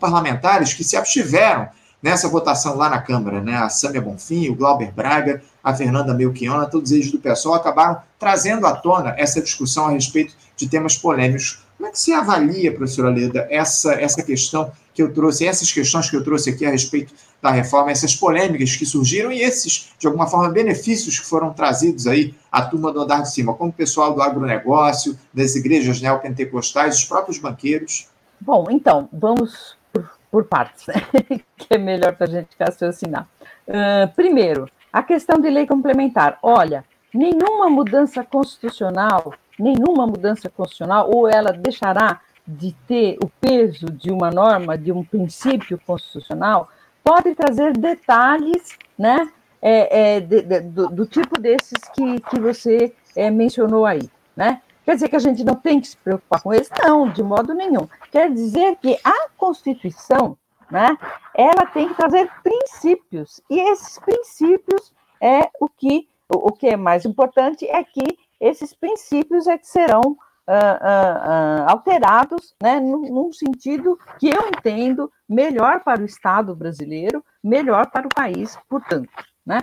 parlamentares 0.00 0.74
que 0.74 0.82
se 0.82 0.96
abstiveram 0.96 1.68
nessa 2.02 2.28
votação 2.28 2.76
lá 2.76 2.90
na 2.90 3.00
Câmara, 3.00 3.40
né? 3.40 3.54
A 3.54 3.68
Sâmia 3.68 4.00
Bonfim, 4.00 4.48
o 4.48 4.56
Glauber 4.56 4.92
Braga, 4.92 5.40
a 5.62 5.72
Fernanda 5.72 6.12
Melchiona, 6.12 6.66
todos 6.66 6.90
eles 6.90 7.12
do 7.12 7.20
PSOL, 7.20 7.54
acabaram 7.54 8.02
trazendo 8.18 8.66
à 8.66 8.74
tona 8.74 9.14
essa 9.16 9.40
discussão 9.40 9.86
a 9.86 9.90
respeito 9.90 10.34
de 10.56 10.68
temas 10.68 10.96
polêmicos. 10.96 11.60
Como 11.76 11.88
é 11.88 11.92
que 11.92 12.00
você 12.00 12.12
avalia, 12.12 12.74
professora 12.74 13.10
Leda, 13.10 13.46
essa, 13.48 13.94
essa 13.94 14.20
questão 14.20 14.72
que 14.92 15.00
eu 15.00 15.14
trouxe, 15.14 15.46
essas 15.46 15.70
questões 15.70 16.10
que 16.10 16.16
eu 16.16 16.24
trouxe 16.24 16.50
aqui 16.50 16.66
a 16.66 16.70
respeito 16.70 17.14
da 17.40 17.50
reforma, 17.50 17.90
essas 17.90 18.14
polêmicas 18.14 18.74
que 18.76 18.86
surgiram 18.86 19.30
e 19.30 19.42
esses, 19.42 19.92
de 19.98 20.06
alguma 20.06 20.26
forma, 20.26 20.48
benefícios 20.48 21.18
que 21.18 21.26
foram 21.26 21.52
trazidos 21.52 22.06
aí 22.06 22.34
à 22.50 22.62
turma 22.62 22.92
do 22.92 23.00
andar 23.00 23.22
de 23.22 23.30
cima, 23.30 23.54
como 23.54 23.70
o 23.70 23.72
pessoal 23.72 24.14
do 24.14 24.22
agronegócio, 24.22 25.18
das 25.32 25.54
igrejas 25.54 26.00
neopentecostais, 26.00 26.96
os 26.96 27.04
próprios 27.04 27.38
banqueiros? 27.38 28.08
Bom, 28.40 28.66
então, 28.70 29.08
vamos 29.12 29.76
por, 29.92 30.10
por 30.30 30.44
partes, 30.44 30.86
né? 30.86 30.94
que 31.56 31.66
é 31.70 31.78
melhor 31.78 32.14
para 32.14 32.26
a 32.26 32.30
gente 32.30 32.48
raciocinar. 32.58 33.28
Uh, 33.66 34.12
primeiro, 34.14 34.68
a 34.92 35.02
questão 35.02 35.38
de 35.38 35.50
lei 35.50 35.66
complementar. 35.66 36.38
Olha, 36.42 36.84
nenhuma 37.12 37.68
mudança 37.68 38.24
constitucional, 38.24 39.34
nenhuma 39.58 40.06
mudança 40.06 40.48
constitucional, 40.48 41.10
ou 41.12 41.28
ela 41.28 41.52
deixará 41.52 42.20
de 42.46 42.72
ter 42.86 43.18
o 43.22 43.28
peso 43.28 43.86
de 43.86 44.10
uma 44.10 44.30
norma, 44.30 44.78
de 44.78 44.92
um 44.92 45.02
princípio 45.02 45.80
constitucional, 45.86 46.70
pode 47.06 47.36
trazer 47.36 47.72
detalhes, 47.76 48.76
né, 48.98 49.30
é, 49.62 50.16
é, 50.16 50.20
de, 50.20 50.42
de, 50.42 50.60
do, 50.62 50.88
do, 50.88 51.06
tipo 51.06 51.40
desses 51.40 51.78
que, 51.94 52.20
que 52.20 52.40
você 52.40 52.92
é, 53.14 53.30
mencionou 53.30 53.86
aí, 53.86 54.10
né? 54.36 54.60
Quer 54.84 54.94
dizer 54.94 55.08
que 55.08 55.16
a 55.16 55.20
gente 55.20 55.44
não 55.44 55.54
tem 55.54 55.80
que 55.80 55.88
se 55.88 55.96
preocupar 55.96 56.42
com 56.42 56.52
eles? 56.52 56.68
Não, 56.82 57.08
de 57.08 57.22
modo 57.22 57.54
nenhum. 57.54 57.88
Quer 58.10 58.32
dizer 58.32 58.76
que 58.76 58.98
a 59.04 59.28
Constituição, 59.36 60.36
né, 60.70 60.98
ela 61.32 61.64
tem 61.66 61.88
que 61.88 61.94
trazer 61.94 62.28
princípios, 62.42 63.40
e 63.48 63.58
esses 63.70 63.98
princípios 64.00 64.92
é 65.20 65.48
o 65.60 65.68
que, 65.68 66.08
o, 66.28 66.48
o 66.48 66.52
que 66.52 66.66
é 66.68 66.76
mais 66.76 67.04
importante 67.04 67.66
é 67.68 67.84
que 67.84 68.18
esses 68.40 68.74
princípios 68.74 69.46
é 69.46 69.56
que 69.56 69.66
serão 69.66 70.16
uh, 70.48 71.66
uh, 71.66 71.70
alterados, 71.70 72.54
né, 72.62 72.80
num, 72.80 73.12
num, 73.12 73.32
sentido 73.32 73.98
que 74.18 74.28
eu 74.28 74.48
entendo 74.48 75.10
melhor 75.28 75.80
para 75.80 76.02
o 76.02 76.06
Estado 76.06 76.54
brasileiro, 76.54 77.24
melhor 77.42 77.90
para 77.90 78.06
o 78.06 78.14
país, 78.14 78.58
portanto. 78.68 79.08
Né? 79.44 79.60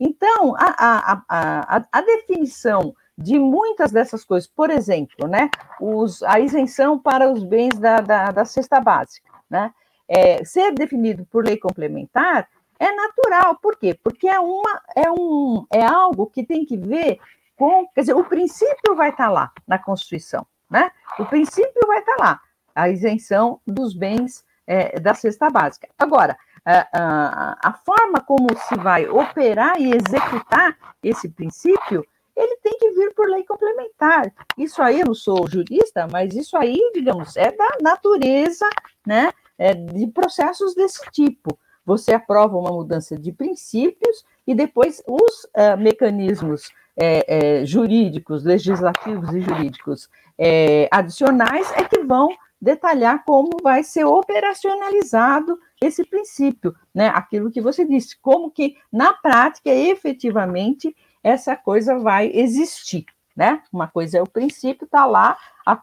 então, 0.00 0.54
a, 0.56 0.74
a, 0.78 1.22
a, 1.28 1.84
a, 1.92 2.00
definição 2.00 2.94
de 3.16 3.38
muitas 3.38 3.92
dessas 3.92 4.24
coisas, 4.24 4.48
por 4.48 4.70
exemplo, 4.70 5.28
né, 5.28 5.50
os, 5.78 6.22
a 6.22 6.40
isenção 6.40 6.98
para 6.98 7.30
os 7.30 7.44
bens 7.44 7.78
da, 7.78 8.00
da, 8.00 8.30
da 8.30 8.44
cesta 8.46 8.80
básica, 8.80 9.30
né, 9.48 9.72
é, 10.08 10.42
ser 10.44 10.72
definido 10.72 11.26
por 11.26 11.44
lei 11.44 11.58
complementar 11.58 12.48
é 12.78 12.92
natural, 12.92 13.56
por 13.60 13.76
quê? 13.76 13.98
Porque 14.02 14.28
é, 14.28 14.38
uma, 14.38 14.82
é, 14.96 15.10
um, 15.10 15.64
é 15.72 15.82
algo 15.82 16.26
que 16.26 16.44
tem 16.44 16.64
que 16.64 16.76
ver 16.76 17.18
com, 17.56 17.86
quer 17.94 18.02
dizer, 18.02 18.14
o 18.14 18.24
princípio 18.24 18.94
vai 18.96 19.10
estar 19.10 19.28
lá 19.28 19.52
na 19.66 19.78
Constituição, 19.78 20.46
né? 20.68 20.90
O 21.18 21.24
princípio 21.24 21.86
vai 21.86 22.00
estar 22.00 22.16
lá, 22.18 22.40
a 22.74 22.88
isenção 22.88 23.60
dos 23.66 23.94
bens 23.94 24.44
é, 24.66 24.98
da 24.98 25.14
cesta 25.14 25.48
básica. 25.50 25.88
Agora, 25.98 26.36
a, 26.64 26.88
a, 26.92 27.58
a, 27.68 27.72
forma 27.74 28.20
como 28.20 28.46
se 28.68 28.74
vai 28.76 29.06
operar 29.06 29.78
e 29.78 29.92
executar 29.92 30.76
esse 31.02 31.28
princípio, 31.28 32.04
ele 32.34 32.56
tem 32.62 32.78
que 32.78 32.90
vir 32.92 33.14
por 33.14 33.28
lei 33.28 33.44
complementar. 33.44 34.32
Isso 34.56 34.82
aí, 34.82 35.00
eu 35.00 35.06
não 35.06 35.14
sou 35.14 35.46
jurista, 35.48 36.08
mas 36.10 36.34
isso 36.34 36.56
aí, 36.56 36.78
digamos, 36.94 37.36
é 37.36 37.52
da 37.52 37.68
natureza, 37.80 38.68
né, 39.06 39.32
é 39.58 39.74
de 39.74 40.06
processos 40.08 40.74
desse 40.74 41.02
tipo. 41.12 41.56
Você 41.84 42.14
aprova 42.14 42.56
uma 42.56 42.72
mudança 42.72 43.16
de 43.16 43.30
princípios 43.30 44.24
e 44.46 44.54
depois 44.54 45.02
os 45.06 45.44
uh, 45.44 45.76
mecanismos 45.78 46.70
é, 46.96 47.60
é, 47.60 47.66
jurídicos, 47.66 48.44
legislativos 48.44 49.34
e 49.34 49.40
jurídicos 49.40 50.08
é, 50.38 50.88
adicionais 50.90 51.70
é 51.72 51.84
que 51.84 52.00
vão 52.00 52.28
detalhar 52.60 53.24
como 53.24 53.50
vai 53.62 53.82
ser 53.82 54.04
operacionalizado 54.04 55.58
esse 55.80 56.04
princípio, 56.04 56.74
né? 56.94 57.08
Aquilo 57.08 57.50
que 57.50 57.60
você 57.60 57.84
disse, 57.84 58.18
como 58.20 58.50
que 58.50 58.76
na 58.90 59.12
prática, 59.12 59.70
efetivamente, 59.70 60.96
essa 61.22 61.54
coisa 61.56 61.98
vai 61.98 62.30
existir, 62.32 63.04
né? 63.36 63.62
Uma 63.70 63.86
coisa 63.86 64.18
é 64.18 64.22
o 64.22 64.28
princípio, 64.28 64.86
está 64.86 65.04
lá, 65.04 65.36
a 65.66 65.76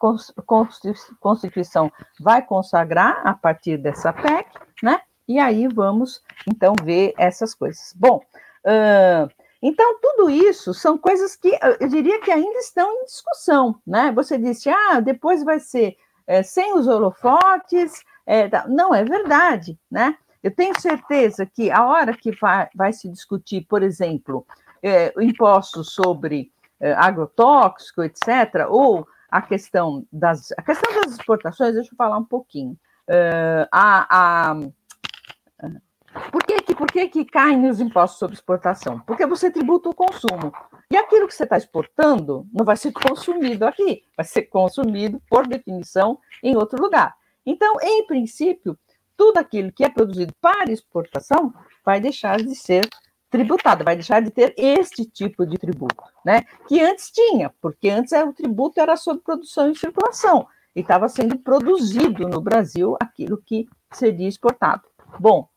Constituição 1.20 1.92
vai 2.20 2.42
consagrar 2.42 3.22
a 3.26 3.34
partir 3.34 3.78
dessa 3.78 4.12
PEC, 4.12 4.50
né? 4.82 5.02
E 5.28 5.40
aí 5.40 5.68
vamos, 5.68 6.22
então, 6.48 6.74
ver 6.84 7.14
essas 7.16 7.54
coisas. 7.54 7.94
Bom, 7.96 8.22
então, 9.62 10.00
tudo 10.02 10.30
isso 10.30 10.74
são 10.74 10.98
coisas 10.98 11.36
que 11.36 11.58
eu 11.80 11.88
diria 11.88 12.20
que 12.22 12.32
ainda 12.32 12.60
estão 12.60 12.92
em 12.92 13.06
discussão, 13.06 13.80
né? 13.86 14.12
Você 14.14 14.38
disse, 14.38 14.70
ah, 14.70 15.00
depois 15.00 15.44
vai 15.44 15.60
ser 15.60 15.96
é, 16.26 16.42
sem 16.42 16.74
os 16.74 16.88
holofotes. 16.88 18.04
É, 18.26 18.50
não, 18.68 18.94
é 18.94 19.04
verdade, 19.04 19.78
né? 19.90 20.18
Eu 20.42 20.54
tenho 20.54 20.80
certeza 20.80 21.46
que 21.46 21.70
a 21.70 21.86
hora 21.86 22.16
que 22.18 22.32
vai, 22.32 22.68
vai 22.74 22.92
se 22.92 23.08
discutir, 23.10 23.66
por 23.68 23.84
exemplo, 23.84 24.46
é, 24.82 25.14
impostos 25.22 25.94
sobre 25.94 26.52
é, 26.80 26.94
agrotóxico, 26.94 28.04
etc., 28.04 28.66
ou 28.68 29.06
a 29.30 29.42
questão 29.42 30.06
das, 30.12 30.52
a 30.58 30.62
questão 30.62 30.94
das 30.96 31.14
exportações, 31.14 31.76
deixa 31.76 31.92
eu 31.94 31.96
falar 31.96 32.18
um 32.18 32.26
pouquinho. 32.26 32.78
Uh, 33.08 33.68
a, 33.72 34.52
a, 34.52 34.56
por 36.32 36.44
que, 36.44 36.62
que, 36.62 36.76
por 36.76 36.92
que, 36.92 37.08
que 37.08 37.26
caem 37.26 37.70
os 37.70 37.80
impostos 37.80 38.20
sobre 38.20 38.36
exportação? 38.36 39.00
Porque 39.02 39.26
você 39.26 39.50
tributa 39.50 39.90
o 39.90 39.96
consumo. 39.96 40.54
E 40.90 40.98
aquilo 40.98 41.28
que 41.28 41.34
você 41.34 41.44
está 41.44 41.58
exportando 41.58 42.46
não 42.54 42.66
vai 42.66 42.76
ser 42.76 42.92
consumido 42.92 43.66
aqui, 43.66 44.04
vai 44.16 44.26
ser 44.26 44.44
consumido, 44.44 45.22
por 45.30 45.48
definição, 45.48 46.20
em 46.44 46.56
outro 46.56 46.82
lugar. 46.82 47.16
Então, 47.46 47.76
em 47.82 48.06
princípio, 48.06 48.78
tudo 49.16 49.38
aquilo 49.38 49.72
que 49.72 49.84
é 49.84 49.90
produzido 49.90 50.34
para 50.42 50.72
exportação 50.72 51.54
vai 51.86 52.02
deixar 52.02 52.38
de 52.38 52.56
ser 52.56 52.88
tributado, 53.30 53.86
vai 53.86 53.96
deixar 53.96 54.22
de 54.22 54.30
ter 54.30 54.54
este 54.58 55.06
tipo 55.06 55.46
de 55.46 55.58
tributo, 55.58 56.04
né? 56.26 56.44
Que 56.68 56.82
antes 56.82 57.10
tinha, 57.10 57.54
porque 57.62 57.90
antes 57.90 58.12
o 58.12 58.34
tributo 58.34 58.80
era 58.80 58.98
sobre 58.98 59.24
produção 59.24 59.72
e 59.72 59.76
circulação, 59.76 60.46
e 60.76 60.82
estava 60.82 61.08
sendo 61.08 61.40
produzido 61.40 62.28
no 62.28 62.42
Brasil 62.42 62.98
aquilo 63.00 63.42
que 63.46 63.68
seria 63.94 64.28
exportado. 64.28 64.84
Bom, 65.18 65.48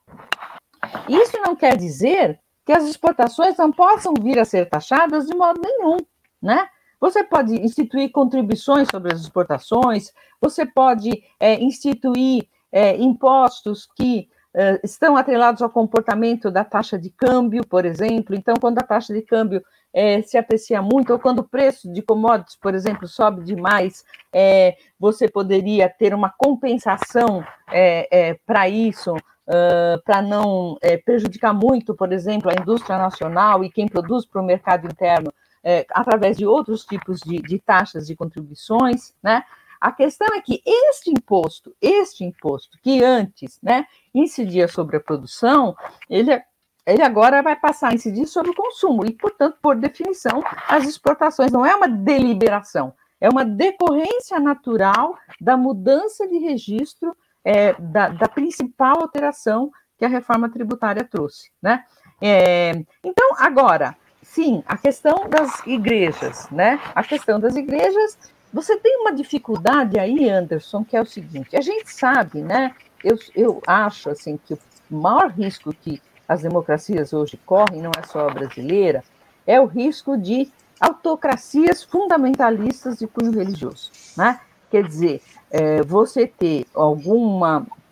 isso 1.09 1.39
não 1.43 1.55
quer 1.55 1.77
dizer 1.77 2.39
que 2.65 2.73
as 2.73 2.85
exportações 2.85 3.57
não 3.57 3.71
possam 3.71 4.15
vir 4.21 4.39
a 4.39 4.45
ser 4.45 4.69
taxadas 4.69 5.27
de 5.27 5.37
modo 5.37 5.61
nenhum, 5.61 5.97
né? 6.41 6.69
Você 7.01 7.23
pode 7.23 7.55
instituir 7.55 8.11
contribuições 8.11 8.89
sobre 8.91 9.13
as 9.13 9.21
exportações, 9.21 10.11
você 10.41 10.65
pode 10.65 11.23
é, 11.39 11.63
instituir 11.63 12.49
é, 12.73 12.97
impostos 12.97 13.87
que 13.95 14.29
é, 14.57 14.81
estão 14.83 15.17
atrelados 15.17 15.61
ao 15.61 15.69
comportamento 15.69 16.51
da 16.51 16.65
taxa 16.65 16.99
de 16.99 17.11
câmbio, 17.11 17.67
por 17.67 17.85
exemplo. 17.85 18.35
Então, 18.35 18.55
quando 18.61 18.79
a 18.79 18.83
taxa 18.83 19.13
de 19.13 19.21
câmbio 19.21 19.63
é, 19.93 20.23
se 20.23 20.39
aprecia 20.39 20.81
muito, 20.81 21.13
ou 21.13 21.19
quando 21.19 21.41
o 21.41 21.49
preço 21.49 21.93
de 21.93 22.01
commodities, 22.01 22.57
por 22.57 22.75
exemplo, 22.75 23.07
sobe 23.07 23.45
demais, 23.45 24.05
é, 24.33 24.77
você 24.99 25.29
poderia 25.29 25.89
ter 25.89 26.15
uma 26.15 26.31
compensação 26.31 27.45
é, 27.71 28.39
para 28.47 28.69
isso, 28.69 29.15
uh, 29.49 30.03
para 30.05 30.23
não 30.23 30.77
é, 30.81 30.97
prejudicar 30.97 31.53
muito, 31.53 31.95
por 31.95 32.13
exemplo, 32.13 32.51
a 32.51 32.61
indústria 32.61 32.99
nacional 32.99 33.65
e 33.65 33.71
quem 33.71 33.89
produz 33.89 34.27
para 34.27 34.41
o 34.41 34.45
mercado 34.45 34.87
interno, 34.87 35.33
é, 35.63 35.87
através 35.91 36.37
de 36.37 36.47
outros 36.47 36.85
tipos 36.85 37.21
de, 37.21 37.41
de 37.41 37.59
taxas 37.59 38.07
de 38.07 38.15
contribuições, 38.15 39.15
né? 39.23 39.43
A 39.81 39.93
questão 39.93 40.29
é 40.35 40.41
que 40.41 40.63
este 40.65 41.11
imposto, 41.11 41.75
este 41.79 42.25
imposto 42.25 42.79
que 42.83 43.05
antes 43.05 43.59
né, 43.63 43.87
incidia 44.15 44.67
sobre 44.67 44.97
a 44.97 45.01
produção, 45.01 45.77
ele, 46.09 46.43
ele 46.87 47.03
agora 47.03 47.43
vai 47.43 47.55
passar 47.55 47.91
a 47.91 47.95
incidir 47.95 48.27
sobre 48.27 48.51
o 48.51 48.55
consumo, 48.55 49.05
e, 49.05 49.13
portanto, 49.13 49.59
por 49.61 49.77
definição, 49.77 50.43
as 50.69 50.87
exportações 50.89 51.53
não 51.53 51.67
é 51.67 51.77
uma 51.77 51.87
deliberação, 51.87 52.95
é 53.21 53.29
uma 53.29 53.45
decorrência 53.45 54.41
natural 54.41 55.19
da 55.39 55.55
mudança 55.55 56.27
de 56.27 56.39
registro 56.39 57.15
é, 57.45 57.75
da, 57.79 58.09
da, 58.09 58.29
principal 58.29 59.03
alteração 59.03 59.71
que 59.99 60.05
a 60.05 60.09
reforma 60.09 60.49
tributária 60.49 61.05
trouxe. 61.05 61.51
Né? 61.63 61.85
É, 62.21 62.73
então, 63.03 63.35
agora, 63.39 63.97
sim, 64.23 64.63
a 64.67 64.77
questão 64.77 65.29
das 65.29 65.65
igrejas, 65.67 66.49
né? 66.51 66.81
A 66.95 67.05
questão 67.05 67.39
das 67.39 67.55
igrejas 67.55 68.17
você 68.55 68.77
tem 68.77 68.99
uma 69.01 69.13
dificuldade 69.13 69.99
aí, 69.99 70.31
Anderson, 70.31 70.85
que 70.85 70.97
é 70.97 71.03
o 71.03 71.07
seguinte: 71.07 71.57
a 71.57 71.61
gente 71.61 71.93
sabe, 71.93 72.41
né? 72.41 72.73
Eu, 73.03 73.19
eu 73.35 73.61
acho 73.67 74.09
assim 74.09 74.39
que 74.39 74.55
o 74.55 74.59
maior 74.91 75.29
risco 75.33 75.75
que 75.75 76.01
as 76.29 76.43
democracias 76.43 77.13
hoje 77.13 77.37
correm, 77.45 77.83
não 77.83 77.91
é 77.99 78.07
só 78.07 78.29
a 78.29 78.33
brasileira, 78.33 79.03
é 79.45 79.61
o 79.61 79.67
risco 79.67 80.17
de 80.17 80.53
autocracias 80.81 81.83
fundamentalistas 81.83 82.99
de 82.99 83.09
cunho 83.09 83.33
religioso, 83.33 83.91
né? 84.17 84.41
Quer 84.75 84.89
dizer, 84.89 85.23
é, 85.53 85.83
você 85.85 86.27
ter 86.27 86.67
algum 86.75 87.41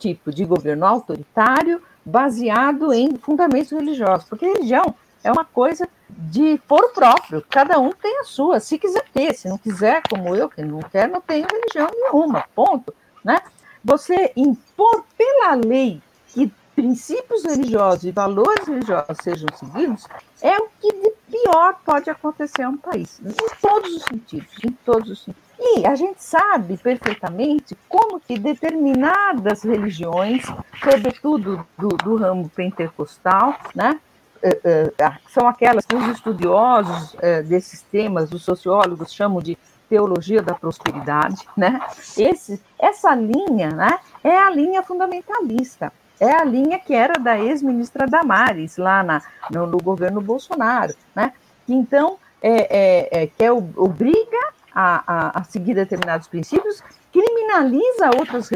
tipo 0.01 0.33
de 0.33 0.45
governo 0.45 0.85
autoritário 0.85 1.81
baseado 2.05 2.92
em 2.92 3.14
fundamentos 3.14 3.71
religiosos, 3.71 4.29
porque 4.29 4.47
religião 4.47 4.92
é 5.23 5.31
uma 5.31 5.45
coisa 5.45 5.88
de 6.11 6.61
foro 6.66 6.88
próprio, 6.88 7.40
cada 7.49 7.79
um 7.79 7.92
tem 7.92 8.18
a 8.18 8.25
sua, 8.25 8.59
se 8.59 8.77
quiser 8.81 9.05
ter, 9.14 9.33
se 9.35 9.49
não 9.49 9.59
quiser, 9.59 10.03
como 10.11 10.35
eu, 10.35 10.49
que 10.49 10.61
não 10.61 10.81
quer, 10.81 11.09
não 11.09 11.21
tem 11.21 11.47
religião 11.49 11.88
nenhuma, 11.95 12.45
ponto, 12.53 12.92
né? 13.25 13.40
Você 13.85 14.33
impor 14.35 15.05
pela 15.16 15.55
lei 15.55 16.03
que 16.35 16.53
princípios 16.75 17.45
religiosos 17.45 18.03
e 18.03 18.11
valores 18.11 18.66
religiosos 18.66 19.18
sejam 19.23 19.47
seguidos 19.55 20.09
é 20.40 20.59
o 20.59 20.68
que 20.81 20.92
de 20.92 21.12
pior 21.31 21.77
pode 21.85 22.11
acontecer 22.11 22.62
a 22.62 22.71
um 22.71 22.77
país, 22.77 23.21
em 23.25 23.61
todos 23.61 23.95
os 23.95 24.03
sentidos, 24.03 24.53
em 24.64 24.73
todos 24.85 25.11
os 25.11 25.23
sentidos. 25.23 25.52
E 25.64 25.87
a 25.87 25.94
gente 25.94 26.22
sabe 26.22 26.77
perfeitamente 26.77 27.77
como 27.88 28.18
que 28.18 28.37
determinadas 28.37 29.62
religiões, 29.62 30.44
sobretudo 30.83 31.64
do, 31.79 31.88
do 31.88 32.16
ramo 32.16 32.48
pentecostal, 32.48 33.57
né, 33.72 34.01
eh, 34.42 34.92
eh, 34.98 35.12
são 35.29 35.46
aquelas 35.46 35.87
que 35.87 35.94
os 35.94 36.09
estudiosos 36.09 37.14
eh, 37.20 37.42
desses 37.42 37.81
temas, 37.81 38.33
os 38.33 38.42
sociólogos 38.42 39.12
chamam 39.12 39.40
de 39.40 39.57
teologia 39.88 40.42
da 40.42 40.53
prosperidade, 40.53 41.46
né? 41.57 41.81
Esse, 42.18 42.61
essa 42.77 43.14
linha, 43.14 43.70
né, 43.70 44.01
é 44.25 44.37
a 44.37 44.51
linha 44.51 44.83
fundamentalista, 44.83 45.92
é 46.18 46.33
a 46.33 46.44
linha 46.44 46.81
que 46.81 46.92
era 46.92 47.20
da 47.20 47.38
ex-ministra 47.38 48.07
Damares 48.07 48.79
lá 48.79 49.05
na, 49.05 49.22
no, 49.48 49.66
no, 49.66 49.79
governo 49.79 50.20
Bolsonaro, 50.20 50.94
né? 51.14 51.33
Então 51.68 52.18
é, 52.42 53.20
é, 53.20 53.22
é 53.22 53.27
que 53.29 53.44
é, 53.44 53.53
obriga 53.53 54.53
a, 54.74 55.02
a, 55.06 55.40
a, 55.40 55.44
seguir 55.44 55.74
determinados 55.74 56.28
princípios, 56.28 56.82
criminaliza 57.12 58.11
outras 58.18 58.48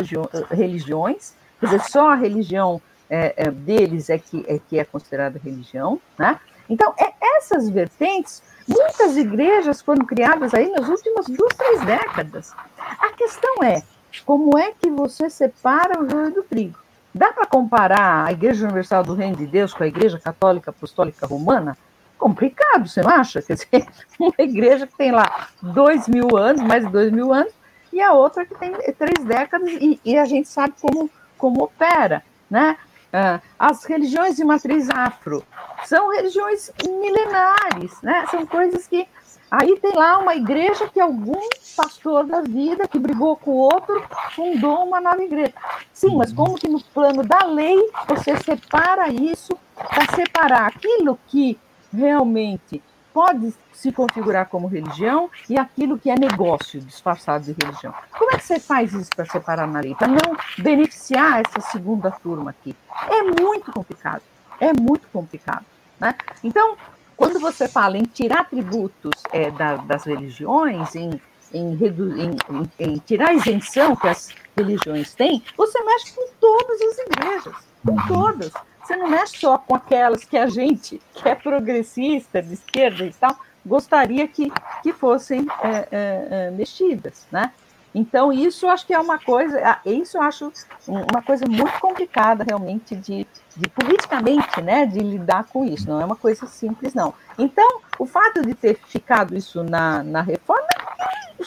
religiões, 0.51 1.35
quer 1.61 1.67
dizer, 1.67 1.83
só 1.83 2.11
a 2.11 2.15
religião 2.15 2.81
é, 3.09 3.35
é, 3.37 3.51
deles 3.51 4.11
é 4.11 4.19
que, 4.19 4.45
é 4.49 4.59
que 4.59 4.79
é 4.79 4.85
considerada 4.85 5.41
religião, 5.43 6.01
né? 6.19 6.39
Então, 6.69 6.93
é, 6.99 7.13
essas 7.37 7.69
vertentes, 7.69 8.43
muitas 8.67 9.17
igrejas 9.17 9.81
foram 9.81 10.05
criadas 10.05 10.53
aí 10.53 10.69
nas 10.71 10.89
últimas 10.89 11.27
duas, 11.27 11.55
três 11.57 11.81
décadas. 11.83 12.53
A 12.79 13.13
questão 13.13 13.63
é, 13.63 13.83
como 14.25 14.59
é 14.59 14.73
que 14.73 14.91
você 14.91 15.31
separa 15.31 16.03
o 16.03 16.09
joio 16.09 16.33
do 16.33 16.43
trigo? 16.43 16.79
Dá 17.15 17.33
para 17.33 17.47
comparar 17.47 18.27
a 18.27 18.33
Igreja 18.33 18.65
Universal 18.65 19.05
do 19.05 19.15
Reino 19.15 19.37
de 19.37 19.47
Deus 19.47 19.73
com 19.73 19.85
a 19.85 19.87
Igreja 19.87 20.19
Católica 20.19 20.71
Apostólica 20.71 21.27
Romana? 21.27 21.79
Complicado, 22.19 22.89
você 22.89 23.03
não 23.03 23.11
acha? 23.11 23.43
Quer 23.43 23.55
dizer, 23.55 23.87
uma 24.19 24.35
igreja 24.39 24.87
que 24.87 24.97
tem 24.97 25.13
lá 25.13 25.49
dois 25.63 26.09
mil 26.09 26.37
anos, 26.37 26.63
mais 26.63 26.85
de 26.85 26.91
dois 26.91 27.13
mil 27.13 27.33
anos, 27.33 27.53
e 27.93 28.01
a 28.01 28.13
outra 28.13 28.45
que 28.45 28.55
tem 28.55 28.73
três 28.73 29.25
décadas, 29.25 29.71
e, 29.73 30.01
e 30.05 30.19
a 30.19 30.25
gente 30.25 30.49
sabe 30.49 30.75
como, 30.81 31.11
como 31.39 31.65
opera, 31.65 32.23
né? 32.51 32.77
Ah, 33.13 33.41
as 33.59 33.85
religiões 33.85 34.37
de 34.37 34.45
matriz 34.45 34.91
afro 34.91 35.43
são 35.87 36.11
religiões 36.11 36.71
milenares, 36.87 38.01
né? 38.03 38.27
São 38.31 38.45
coisas 38.45 38.87
que 38.87 39.07
aí 39.51 39.79
tem 39.81 39.93
lá 39.95 40.19
uma 40.19 40.35
igreja 40.35 40.89
que 40.89 41.01
algum 41.01 41.41
pastor 41.77 42.27
da 42.27 42.43
vida 42.43 42.89
que 42.89 42.99
brigou 42.99 43.37
com 43.37 43.53
o 43.53 43.57
outro 43.57 44.05
fundou 44.35 44.85
uma 44.85 45.01
nova 45.01 45.23
igreja. 45.23 45.55
Sim, 45.93 46.17
mas 46.17 46.33
como 46.33 46.59
que 46.59 46.69
no 46.69 46.83
plano 46.83 47.23
da 47.23 47.47
lei 47.47 47.79
você 48.09 48.37
separa 48.37 49.09
isso 49.09 49.57
para 49.75 50.15
separar 50.15 50.67
aquilo 50.67 51.19
que 51.29 51.59
realmente 51.97 52.83
pode 53.17 53.55
se 53.73 53.91
configurar 53.91 54.47
como 54.47 54.67
religião 54.67 55.31
e 55.49 55.59
aquilo 55.59 55.99
que 55.99 56.11
é 56.11 56.15
negócio 56.15 56.79
disfarçado 56.81 57.45
de 57.45 57.65
religião. 57.65 57.95
Como 58.13 58.31
é 58.31 58.37
que 58.37 58.45
você 58.45 58.61
faz 58.61 58.93
isso 58.93 59.09
para 59.17 59.25
separar 59.25 59.67
na 59.67 59.81
lei, 59.81 59.95
para 59.95 60.07
não 60.07 60.37
beneficiar 60.59 61.41
essa 61.41 61.67
segunda 61.73 62.11
turma 62.11 62.51
aqui? 62.51 62.77
É 63.09 63.23
muito 63.23 63.73
complicado, 63.73 64.21
é 64.61 64.71
muito 64.75 65.09
complicado. 65.09 65.65
Né? 65.99 66.15
Então, 66.45 66.77
quando 67.17 67.41
você 67.41 67.67
fala 67.67 67.97
em 67.97 68.03
tirar 68.03 68.45
tributos 68.51 69.23
é, 69.33 69.51
da, 69.51 69.77
das 69.77 70.05
religiões, 70.05 70.95
em, 70.95 71.19
em, 71.55 71.73
em, 71.73 72.71
em, 72.79 72.99
tirar 72.99 73.31
a 73.31 73.35
isenção 73.35 73.97
que 73.97 74.09
as 74.09 74.29
religiões 74.55 75.15
têm, 75.15 75.43
você 75.57 75.83
mexe 75.83 76.13
com 76.13 76.29
todas 76.39 76.83
as 76.83 76.99
igrejas, 76.99 77.55
com 77.83 77.97
todas. 78.07 78.53
Você 78.87 78.95
não 78.95 79.09
mexe 79.09 79.39
só 79.39 79.59
com 79.59 79.75
aquelas 79.75 80.25
que 80.25 80.39
a 80.39 80.47
gente, 80.47 81.03
que 81.13 81.29
é 81.29 81.35
progressista, 81.35 82.41
de 82.41 82.55
esquerda 82.55 83.05
e 83.05 83.13
tal, 83.13 83.37
gostaria 83.65 84.29
que, 84.29 84.49
que 84.81 84.93
fossem 84.93 85.45
é, 85.61 85.89
é, 85.91 86.29
é 86.31 86.51
mexidas, 86.53 87.27
né? 87.33 87.53
Então, 87.93 88.33
isso 88.33 88.69
acho 88.69 88.87
que 88.87 88.95
é 88.95 88.99
uma 89.01 89.19
coisa, 89.19 89.61
ah, 89.65 89.81
isso 89.85 90.19
eu 90.19 90.23
acho 90.23 90.53
uma 90.87 91.21
coisa 91.21 91.47
muito 91.49 91.81
complicada 91.81 92.45
realmente 92.45 92.95
de, 92.95 93.27
de 93.57 93.69
politicamente, 93.69 94.61
né, 94.61 94.85
de 94.85 94.99
lidar 94.99 95.45
com 95.45 95.65
isso, 95.65 95.89
não 95.89 96.01
é 96.01 96.05
uma 96.05 96.17
coisa 96.17 96.47
simples, 96.47 96.93
não. 96.93 97.15
Então, 97.39 97.81
o 97.99 98.07
fato 98.07 98.43
de 98.43 98.55
ter 98.55 98.79
ficado 98.87 99.37
isso 99.37 99.65
na, 99.65 100.03
na 100.03 100.21
reforma 100.21 100.69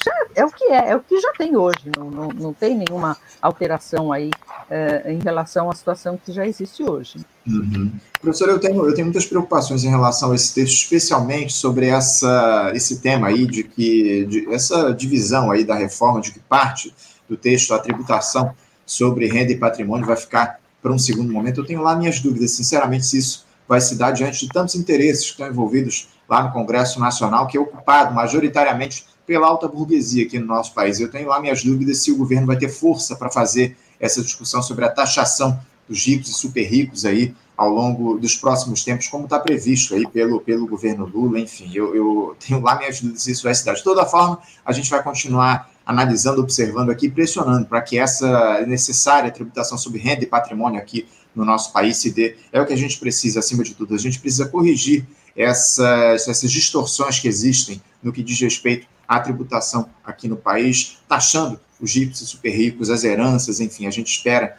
já 0.03 0.11
é 0.35 0.45
o 0.45 0.51
que 0.51 0.65
é, 0.65 0.89
é 0.89 0.95
o 0.95 0.99
que 0.99 1.19
já 1.19 1.31
tem 1.33 1.55
hoje, 1.55 1.91
não, 1.97 2.09
não, 2.09 2.27
não 2.29 2.53
tem 2.53 2.77
nenhuma 2.77 3.17
alteração 3.41 4.11
aí 4.11 4.29
é, 4.69 5.11
em 5.11 5.19
relação 5.19 5.69
à 5.69 5.75
situação 5.75 6.19
que 6.23 6.31
já 6.31 6.45
existe 6.45 6.83
hoje. 6.83 7.19
Uhum. 7.47 7.91
Professor, 8.21 8.49
eu 8.49 8.59
tenho, 8.59 8.85
eu 8.85 8.93
tenho 8.93 9.05
muitas 9.05 9.25
preocupações 9.25 9.83
em 9.83 9.89
relação 9.89 10.31
a 10.31 10.35
esse 10.35 10.53
texto, 10.53 10.75
especialmente 10.75 11.53
sobre 11.53 11.87
essa, 11.87 12.71
esse 12.75 13.01
tema 13.01 13.27
aí 13.27 13.45
de 13.45 13.63
que 13.63 14.25
de, 14.25 14.53
essa 14.53 14.93
divisão 14.93 15.49
aí 15.49 15.63
da 15.63 15.75
reforma, 15.75 16.21
de 16.21 16.31
que 16.31 16.39
parte 16.39 16.93
do 17.27 17.35
texto, 17.35 17.73
a 17.73 17.79
tributação 17.79 18.53
sobre 18.85 19.27
renda 19.27 19.51
e 19.51 19.57
patrimônio 19.57 20.05
vai 20.05 20.15
ficar 20.15 20.59
para 20.81 20.91
um 20.91 20.99
segundo 20.99 21.31
momento. 21.31 21.61
Eu 21.61 21.65
tenho 21.65 21.81
lá 21.81 21.95
minhas 21.95 22.19
dúvidas, 22.19 22.51
sinceramente, 22.51 23.05
se 23.05 23.17
isso 23.17 23.45
vai 23.67 23.79
se 23.79 23.95
dar 23.95 24.11
diante 24.11 24.45
de 24.45 24.51
tantos 24.51 24.75
interesses 24.75 25.25
que 25.25 25.31
estão 25.31 25.47
envolvidos 25.47 26.09
lá 26.27 26.43
no 26.43 26.51
Congresso 26.51 26.99
Nacional, 26.99 27.47
que 27.47 27.57
é 27.57 27.59
ocupado 27.59 28.13
majoritariamente 28.13 29.05
pela 29.25 29.47
alta 29.47 29.67
burguesia 29.67 30.25
aqui 30.25 30.39
no 30.39 30.47
nosso 30.47 30.73
país. 30.73 30.99
Eu 30.99 31.11
tenho 31.11 31.27
lá 31.27 31.39
minhas 31.39 31.63
dúvidas 31.63 31.99
se 31.99 32.11
o 32.11 32.17
governo 32.17 32.47
vai 32.47 32.57
ter 32.57 32.69
força 32.69 33.15
para 33.15 33.29
fazer 33.29 33.77
essa 33.99 34.21
discussão 34.21 34.61
sobre 34.61 34.85
a 34.85 34.89
taxação 34.89 35.59
dos 35.87 36.03
ricos 36.05 36.29
e 36.29 36.33
super 36.33 36.63
ricos 36.63 37.05
aí 37.05 37.35
ao 37.55 37.69
longo 37.69 38.17
dos 38.17 38.35
próximos 38.35 38.83
tempos, 38.83 39.07
como 39.07 39.25
está 39.25 39.37
previsto 39.37 39.93
aí 39.93 40.07
pelo, 40.07 40.39
pelo 40.39 40.65
governo 40.65 41.05
Lula, 41.05 41.39
enfim, 41.39 41.69
eu, 41.73 41.93
eu 41.93 42.35
tenho 42.39 42.61
lá 42.61 42.77
minhas 42.77 43.01
dúvidas 43.01 43.21
se 43.21 43.31
isso 43.31 43.43
vai 43.43 43.53
se 43.53 43.65
dar. 43.65 43.73
De 43.73 43.83
toda 43.83 44.05
forma, 44.05 44.39
a 44.65 44.71
gente 44.71 44.89
vai 44.89 45.03
continuar 45.03 45.68
analisando, 45.89 46.39
observando 46.39 46.91
aqui, 46.91 47.09
pressionando 47.09 47.65
para 47.65 47.81
que 47.81 47.97
essa 47.97 48.63
necessária 48.67 49.31
tributação 49.31 49.75
sobre 49.75 49.99
renda 49.99 50.23
e 50.23 50.27
patrimônio 50.27 50.79
aqui 50.79 51.07
no 51.33 51.43
nosso 51.43 51.73
país 51.73 51.97
se 51.97 52.11
dê. 52.11 52.35
É 52.53 52.61
o 52.61 52.65
que 52.67 52.73
a 52.73 52.77
gente 52.77 52.99
precisa, 52.99 53.39
acima 53.39 53.63
de 53.63 53.73
tudo. 53.73 53.95
A 53.95 53.97
gente 53.97 54.19
precisa 54.19 54.45
corrigir 54.45 55.03
essas, 55.35 56.27
essas 56.27 56.51
distorções 56.51 57.17
que 57.17 57.27
existem 57.27 57.81
no 58.03 58.13
que 58.13 58.21
diz 58.21 58.39
respeito 58.39 58.85
à 59.07 59.19
tributação 59.19 59.89
aqui 60.03 60.27
no 60.27 60.37
país, 60.37 60.99
taxando 61.09 61.59
os 61.81 61.95
ricos 61.95 62.21
e 62.21 62.27
super 62.27 62.51
ricos, 62.51 62.91
as 62.91 63.03
heranças, 63.03 63.59
enfim, 63.59 63.87
a 63.87 63.91
gente 63.91 64.11
espera, 64.11 64.57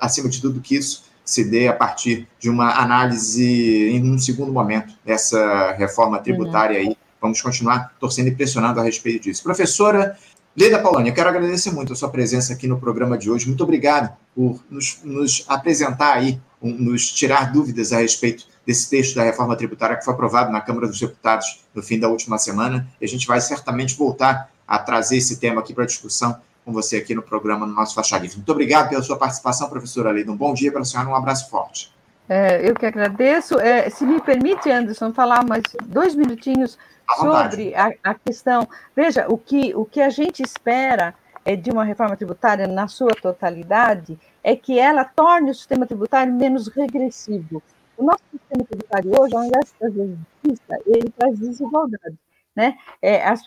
acima 0.00 0.28
de 0.28 0.40
tudo, 0.40 0.60
que 0.60 0.74
isso 0.74 1.04
se 1.24 1.44
dê 1.44 1.68
a 1.68 1.72
partir 1.72 2.26
de 2.40 2.50
uma 2.50 2.72
análise 2.82 3.88
em 3.88 4.02
um 4.10 4.18
segundo 4.18 4.52
momento 4.52 4.94
dessa 5.04 5.70
reforma 5.78 6.18
tributária 6.18 6.80
aí. 6.80 6.96
Vamos 7.20 7.40
continuar 7.40 7.94
torcendo 8.00 8.26
e 8.26 8.34
pressionando 8.34 8.80
a 8.80 8.82
respeito 8.82 9.22
disso. 9.22 9.44
Professora 9.44 10.18
Leda 10.54 10.78
Paulani, 10.78 11.08
eu 11.08 11.14
quero 11.14 11.30
agradecer 11.30 11.70
muito 11.70 11.94
a 11.94 11.96
sua 11.96 12.10
presença 12.10 12.52
aqui 12.52 12.68
no 12.68 12.78
programa 12.78 13.16
de 13.16 13.30
hoje. 13.30 13.46
Muito 13.46 13.64
obrigado 13.64 14.14
por 14.34 14.62
nos, 14.70 15.00
nos 15.02 15.44
apresentar 15.48 16.14
aí, 16.14 16.38
um, 16.60 16.70
nos 16.70 17.10
tirar 17.10 17.50
dúvidas 17.50 17.90
a 17.90 17.98
respeito 17.98 18.46
desse 18.66 18.90
texto 18.90 19.14
da 19.14 19.22
reforma 19.22 19.56
tributária 19.56 19.96
que 19.96 20.04
foi 20.04 20.12
aprovado 20.12 20.52
na 20.52 20.60
Câmara 20.60 20.86
dos 20.86 21.00
Deputados 21.00 21.64
no 21.74 21.82
fim 21.82 21.98
da 21.98 22.08
última 22.08 22.36
semana. 22.36 22.86
E 23.00 23.04
a 23.06 23.08
gente 23.08 23.26
vai 23.26 23.40
certamente 23.40 23.96
voltar 23.96 24.50
a 24.68 24.78
trazer 24.78 25.16
esse 25.16 25.38
tema 25.38 25.62
aqui 25.62 25.72
para 25.72 25.86
discussão 25.86 26.36
com 26.66 26.72
você 26.72 26.98
aqui 26.98 27.14
no 27.14 27.22
programa, 27.22 27.66
no 27.66 27.72
nosso 27.72 27.94
Faixa 27.94 28.18
Livre. 28.18 28.36
Muito 28.36 28.52
obrigado 28.52 28.90
pela 28.90 29.02
sua 29.02 29.16
participação, 29.16 29.70
professora 29.70 30.10
Leida. 30.10 30.30
Um 30.30 30.36
bom 30.36 30.52
dia 30.52 30.70
para 30.70 30.82
a 30.82 30.84
senhora, 30.84 31.08
um 31.08 31.14
abraço 31.14 31.48
forte. 31.48 31.90
É, 32.28 32.68
eu 32.68 32.74
que 32.74 32.86
agradeço. 32.86 33.58
É, 33.58 33.90
se 33.90 34.04
me 34.04 34.20
permite, 34.20 34.70
Anderson, 34.70 35.12
falar 35.12 35.44
mais 35.44 35.62
dois 35.84 36.14
minutinhos 36.14 36.78
sobre 37.16 37.74
a, 37.74 37.92
a, 38.02 38.14
questão. 38.14 38.68
Veja, 38.94 39.26
o 39.28 39.36
que, 39.36 39.74
o 39.74 39.84
que 39.84 40.00
a 40.00 40.08
gente 40.08 40.42
espera 40.42 41.14
é, 41.44 41.56
de 41.56 41.70
uma 41.70 41.84
reforma 41.84 42.16
tributária 42.16 42.66
na 42.66 42.88
sua 42.88 43.10
totalidade 43.10 44.18
é 44.42 44.56
que 44.56 44.78
ela 44.78 45.04
torne 45.04 45.50
o 45.50 45.54
sistema 45.54 45.86
tributário 45.86 46.32
menos 46.32 46.68
regressivo. 46.68 47.62
O 47.96 48.04
nosso 48.04 48.22
sistema 48.30 48.64
tributário 48.64 49.20
hoje, 49.20 49.36
ao 49.36 49.44
invés 49.44 49.66
de 49.66 49.72
trazer 49.78 50.16
justiça, 50.42 50.82
ele 50.86 51.10
traz 51.10 51.38
desigualdade. 51.38 52.18
Né? 52.54 52.76
É, 53.00 53.26
as 53.26 53.42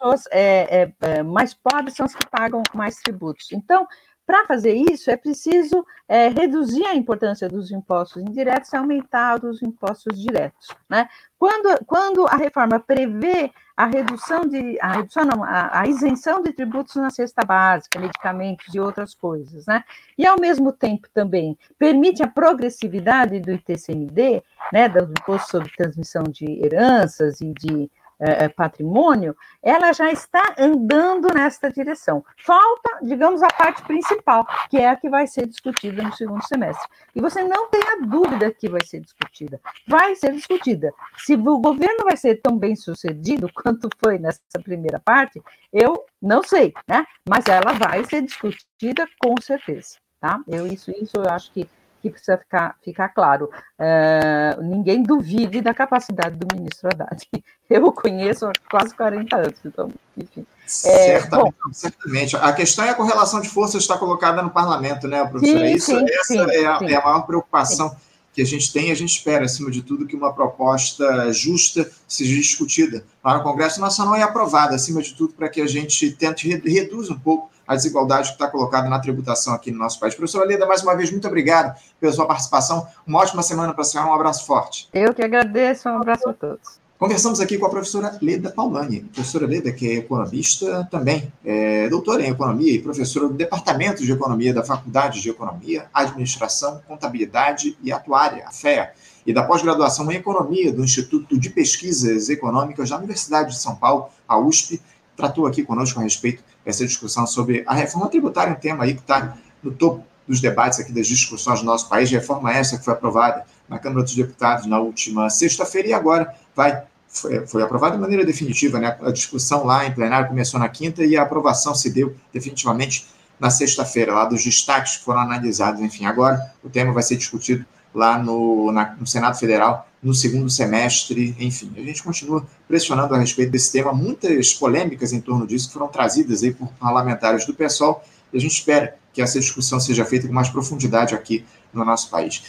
pessoas 0.00 0.24
é, 0.30 0.82
é, 0.82 0.92
é, 1.00 1.22
mais 1.22 1.54
pobres 1.54 1.94
são 1.94 2.06
as 2.06 2.14
que 2.14 2.26
pagam 2.26 2.62
mais 2.74 2.96
tributos. 2.96 3.52
Então, 3.52 3.86
para 4.30 4.46
fazer 4.46 4.74
isso, 4.74 5.10
é 5.10 5.16
preciso 5.16 5.84
é, 6.08 6.28
reduzir 6.28 6.86
a 6.86 6.94
importância 6.94 7.48
dos 7.48 7.72
impostos 7.72 8.22
indiretos 8.22 8.72
e 8.72 8.76
aumentar 8.76 9.44
os 9.44 9.60
impostos 9.60 10.16
diretos. 10.22 10.68
Né? 10.88 11.08
Quando, 11.36 11.84
quando 11.84 12.24
a 12.28 12.36
reforma 12.36 12.78
prevê 12.78 13.50
a 13.76 13.86
redução 13.86 14.46
de 14.46 14.78
a 14.80 14.92
redução 14.92 15.24
não, 15.24 15.42
a, 15.42 15.80
a, 15.80 15.86
isenção 15.88 16.42
de 16.42 16.52
tributos 16.52 16.94
na 16.94 17.10
cesta 17.10 17.44
básica, 17.44 17.98
medicamentos 17.98 18.72
e 18.72 18.78
outras 18.78 19.14
coisas, 19.14 19.66
né? 19.66 19.82
E 20.16 20.24
ao 20.24 20.38
mesmo 20.38 20.70
tempo 20.70 21.08
também 21.12 21.58
permite 21.76 22.22
a 22.22 22.28
progressividade 22.28 23.40
do 23.40 23.50
ITCMD, 23.50 24.44
né, 24.72 24.88
do 24.88 25.10
imposto 25.10 25.50
sobre 25.50 25.72
transmissão 25.76 26.22
de 26.22 26.44
heranças 26.64 27.40
e 27.40 27.52
de 27.52 27.90
é, 28.20 28.44
é, 28.44 28.48
patrimônio, 28.48 29.34
ela 29.62 29.92
já 29.92 30.12
está 30.12 30.54
andando 30.58 31.32
nesta 31.32 31.70
direção. 31.70 32.24
Falta, 32.44 32.98
digamos, 33.02 33.42
a 33.42 33.48
parte 33.48 33.82
principal, 33.82 34.46
que 34.68 34.76
é 34.76 34.90
a 34.90 34.96
que 34.96 35.08
vai 35.08 35.26
ser 35.26 35.46
discutida 35.46 36.02
no 36.02 36.12
segundo 36.12 36.46
semestre. 36.46 36.86
E 37.14 37.20
você 37.20 37.42
não 37.42 37.68
tem 37.68 37.80
a 37.82 38.06
dúvida 38.06 38.52
que 38.52 38.68
vai 38.68 38.84
ser 38.84 39.00
discutida. 39.00 39.60
Vai 39.88 40.14
ser 40.14 40.32
discutida. 40.32 40.92
Se 41.16 41.34
o 41.34 41.58
governo 41.58 42.04
vai 42.04 42.16
ser 42.16 42.36
tão 42.36 42.58
bem 42.58 42.76
sucedido 42.76 43.50
quanto 43.54 43.88
foi 43.98 44.18
nessa 44.18 44.40
primeira 44.62 45.00
parte, 45.00 45.42
eu 45.72 46.04
não 46.20 46.42
sei, 46.42 46.74
né? 46.86 47.06
Mas 47.28 47.46
ela 47.46 47.72
vai 47.72 48.04
ser 48.04 48.22
discutida 48.22 49.08
com 49.18 49.34
certeza. 49.40 49.96
Tá? 50.20 50.38
Eu, 50.46 50.66
isso, 50.66 50.90
isso 50.90 51.16
eu 51.16 51.30
acho 51.30 51.50
que 51.50 51.66
que 52.00 52.10
precisa 52.10 52.38
ficar, 52.38 52.76
ficar 52.82 53.08
claro. 53.10 53.50
É, 53.78 54.56
ninguém 54.60 55.02
duvide 55.02 55.60
da 55.60 55.74
capacidade 55.74 56.36
do 56.36 56.46
ministro 56.54 56.88
Haddad. 56.88 57.26
Eu 57.68 57.84
o 57.84 57.92
conheço 57.92 58.46
há 58.46 58.52
quase 58.68 58.94
40 58.94 59.36
anos, 59.36 59.54
então, 59.64 59.92
enfim. 60.16 60.44
É, 60.84 61.20
certamente, 61.20 61.54
certamente, 61.72 62.36
A 62.36 62.52
questão 62.52 62.84
é 62.84 62.90
a 62.90 62.94
correlação 62.94 63.40
de 63.40 63.48
forças 63.48 63.82
está 63.82 63.96
colocada 63.96 64.42
no 64.42 64.50
parlamento, 64.50 65.06
né, 65.06 65.24
professora? 65.24 65.66
Sim, 65.66 65.74
Isso, 65.74 65.86
sim, 65.86 66.04
essa 66.08 66.24
sim, 66.24 66.38
é, 66.38 66.66
a, 66.66 66.78
é, 66.82 66.94
a, 66.96 67.04
maior 67.04 67.22
preocupação 67.22 67.94
que 68.32 68.40
a 68.40 68.44
gente 68.44 68.72
tem. 68.72 68.90
A 68.90 68.94
gente 68.94 69.16
espera, 69.16 69.44
acima 69.44 69.70
de 69.70 69.82
tudo, 69.82 70.06
que 70.06 70.16
uma 70.16 70.32
proposta 70.32 71.32
justa 71.32 71.90
seja 72.08 72.34
discutida 72.34 73.04
lá 73.22 73.36
no 73.36 73.42
Congresso 73.42 73.80
Nacional 73.80 74.16
e 74.16 74.22
aprovada, 74.22 74.74
acima 74.74 75.02
de 75.02 75.14
tudo, 75.14 75.34
para 75.34 75.48
que 75.48 75.60
a 75.60 75.66
gente 75.66 76.10
tente 76.12 76.48
reduzir 76.48 77.12
um 77.12 77.18
pouco 77.18 77.50
a 77.70 77.76
desigualdade 77.76 78.30
que 78.30 78.34
está 78.34 78.48
colocada 78.48 78.88
na 78.88 78.98
tributação 78.98 79.54
aqui 79.54 79.70
no 79.70 79.78
nosso 79.78 80.00
país. 80.00 80.12
Professora 80.12 80.44
Leda, 80.44 80.66
mais 80.66 80.82
uma 80.82 80.96
vez, 80.96 81.08
muito 81.12 81.28
obrigado 81.28 81.80
pela 82.00 82.12
sua 82.12 82.26
participação. 82.26 82.84
Uma 83.06 83.20
ótima 83.20 83.44
semana 83.44 83.72
para 83.72 83.82
a 83.82 83.84
senhora, 83.84 84.10
um 84.10 84.14
abraço 84.14 84.44
forte. 84.44 84.88
Eu 84.92 85.14
que 85.14 85.22
agradeço, 85.22 85.88
um 85.88 85.94
abraço 85.94 86.28
a 86.28 86.32
todos. 86.32 86.80
Conversamos 86.98 87.38
aqui 87.38 87.56
com 87.58 87.66
a 87.66 87.70
professora 87.70 88.18
Leda 88.20 88.50
Paulani. 88.50 89.02
Professora 89.02 89.46
Leda, 89.46 89.70
que 89.70 89.88
é 89.88 89.94
economista 89.94 90.88
também, 90.90 91.32
é 91.44 91.88
doutora 91.88 92.24
em 92.24 92.30
economia 92.30 92.74
e 92.74 92.82
professora 92.82 93.28
do 93.28 93.34
Departamento 93.34 94.02
de 94.02 94.10
Economia 94.10 94.52
da 94.52 94.64
Faculdade 94.64 95.22
de 95.22 95.30
Economia, 95.30 95.86
Administração, 95.94 96.82
Contabilidade 96.88 97.78
e 97.84 97.92
Atuária, 97.92 98.48
a 98.48 98.50
FEA, 98.50 98.90
e 99.24 99.32
da 99.32 99.44
pós-graduação 99.44 100.10
em 100.10 100.16
Economia 100.16 100.72
do 100.72 100.82
Instituto 100.82 101.38
de 101.38 101.48
Pesquisas 101.50 102.28
Econômicas 102.28 102.90
da 102.90 102.98
Universidade 102.98 103.50
de 103.50 103.60
São 103.60 103.76
Paulo, 103.76 104.08
a 104.26 104.36
USP, 104.36 104.82
tratou 105.16 105.46
aqui 105.46 105.62
conosco 105.62 106.00
a 106.00 106.02
respeito 106.02 106.49
dessa 106.70 106.86
discussão 106.86 107.26
sobre 107.26 107.62
a 107.66 107.74
reforma 107.74 108.08
tributária, 108.08 108.52
um 108.52 108.56
tema 108.56 108.84
aí 108.84 108.94
que 108.94 109.00
está 109.00 109.36
no 109.62 109.72
topo 109.72 110.04
dos 110.26 110.40
debates 110.40 110.78
aqui 110.78 110.92
das 110.92 111.06
discussões 111.06 111.60
do 111.60 111.66
nosso 111.66 111.88
país, 111.88 112.10
reforma 112.10 112.52
essa 112.52 112.78
que 112.78 112.84
foi 112.84 112.94
aprovada 112.94 113.44
na 113.68 113.78
Câmara 113.78 114.04
dos 114.04 114.14
Deputados 114.14 114.66
na 114.66 114.78
última 114.78 115.28
sexta-feira 115.28 115.88
e 115.88 115.92
agora 115.92 116.34
vai 116.54 116.84
foi, 117.08 117.44
foi 117.46 117.62
aprovada 117.62 117.96
de 117.96 118.00
maneira 118.00 118.24
definitiva, 118.24 118.78
né? 118.78 118.96
A 119.02 119.10
discussão 119.10 119.64
lá 119.64 119.84
em 119.84 119.92
plenário 119.92 120.28
começou 120.28 120.60
na 120.60 120.68
quinta 120.68 121.04
e 121.04 121.16
a 121.16 121.22
aprovação 121.22 121.74
se 121.74 121.90
deu 121.90 122.14
definitivamente 122.32 123.08
na 123.38 123.50
sexta-feira, 123.50 124.14
lá 124.14 124.24
dos 124.24 124.44
destaques 124.44 124.98
que 124.98 125.04
foram 125.04 125.20
analisados. 125.20 125.80
Enfim, 125.80 126.04
agora 126.04 126.52
o 126.62 126.70
tema 126.70 126.92
vai 126.92 127.02
ser 127.02 127.16
discutido 127.16 127.66
lá 127.92 128.16
no, 128.16 128.70
na, 128.70 128.94
no 128.94 129.06
Senado 129.06 129.36
Federal 129.36 129.88
no 130.02 130.14
segundo 130.14 130.48
semestre, 130.48 131.34
enfim, 131.38 131.70
a 131.76 131.80
gente 131.80 132.02
continua 132.02 132.46
pressionando 132.66 133.14
a 133.14 133.18
respeito 133.18 133.52
desse 133.52 133.70
tema, 133.70 133.92
muitas 133.92 134.54
polêmicas 134.54 135.12
em 135.12 135.20
torno 135.20 135.46
disso 135.46 135.70
foram 135.70 135.88
trazidas 135.88 136.42
aí 136.42 136.54
por 136.54 136.68
parlamentares 136.74 137.44
do 137.44 137.52
PSOL, 137.52 138.02
e 138.32 138.38
a 138.38 138.40
gente 138.40 138.52
espera 138.52 138.96
que 139.12 139.20
essa 139.20 139.38
discussão 139.38 139.78
seja 139.78 140.04
feita 140.04 140.26
com 140.26 140.32
mais 140.32 140.48
profundidade 140.48 141.14
aqui 141.14 141.44
no 141.72 141.84
nosso 141.84 142.08
país. 142.08 142.42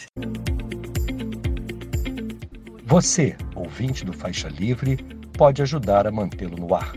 Você, 2.86 3.36
ouvinte 3.54 4.04
do 4.04 4.12
Faixa 4.12 4.48
Livre, 4.48 4.96
pode 5.36 5.60
ajudar 5.62 6.06
a 6.06 6.12
mantê-lo 6.12 6.56
no 6.56 6.74
ar. 6.74 6.92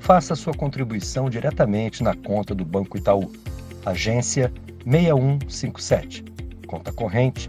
Faça 0.00 0.34
sua 0.34 0.54
contribuição 0.54 1.28
diretamente 1.28 2.02
na 2.02 2.14
conta 2.14 2.54
do 2.54 2.64
Banco 2.64 2.96
Itaú, 2.96 3.30
agência 3.84 4.52
6157, 4.84 6.24
conta 6.66 6.92
corrente 6.92 7.48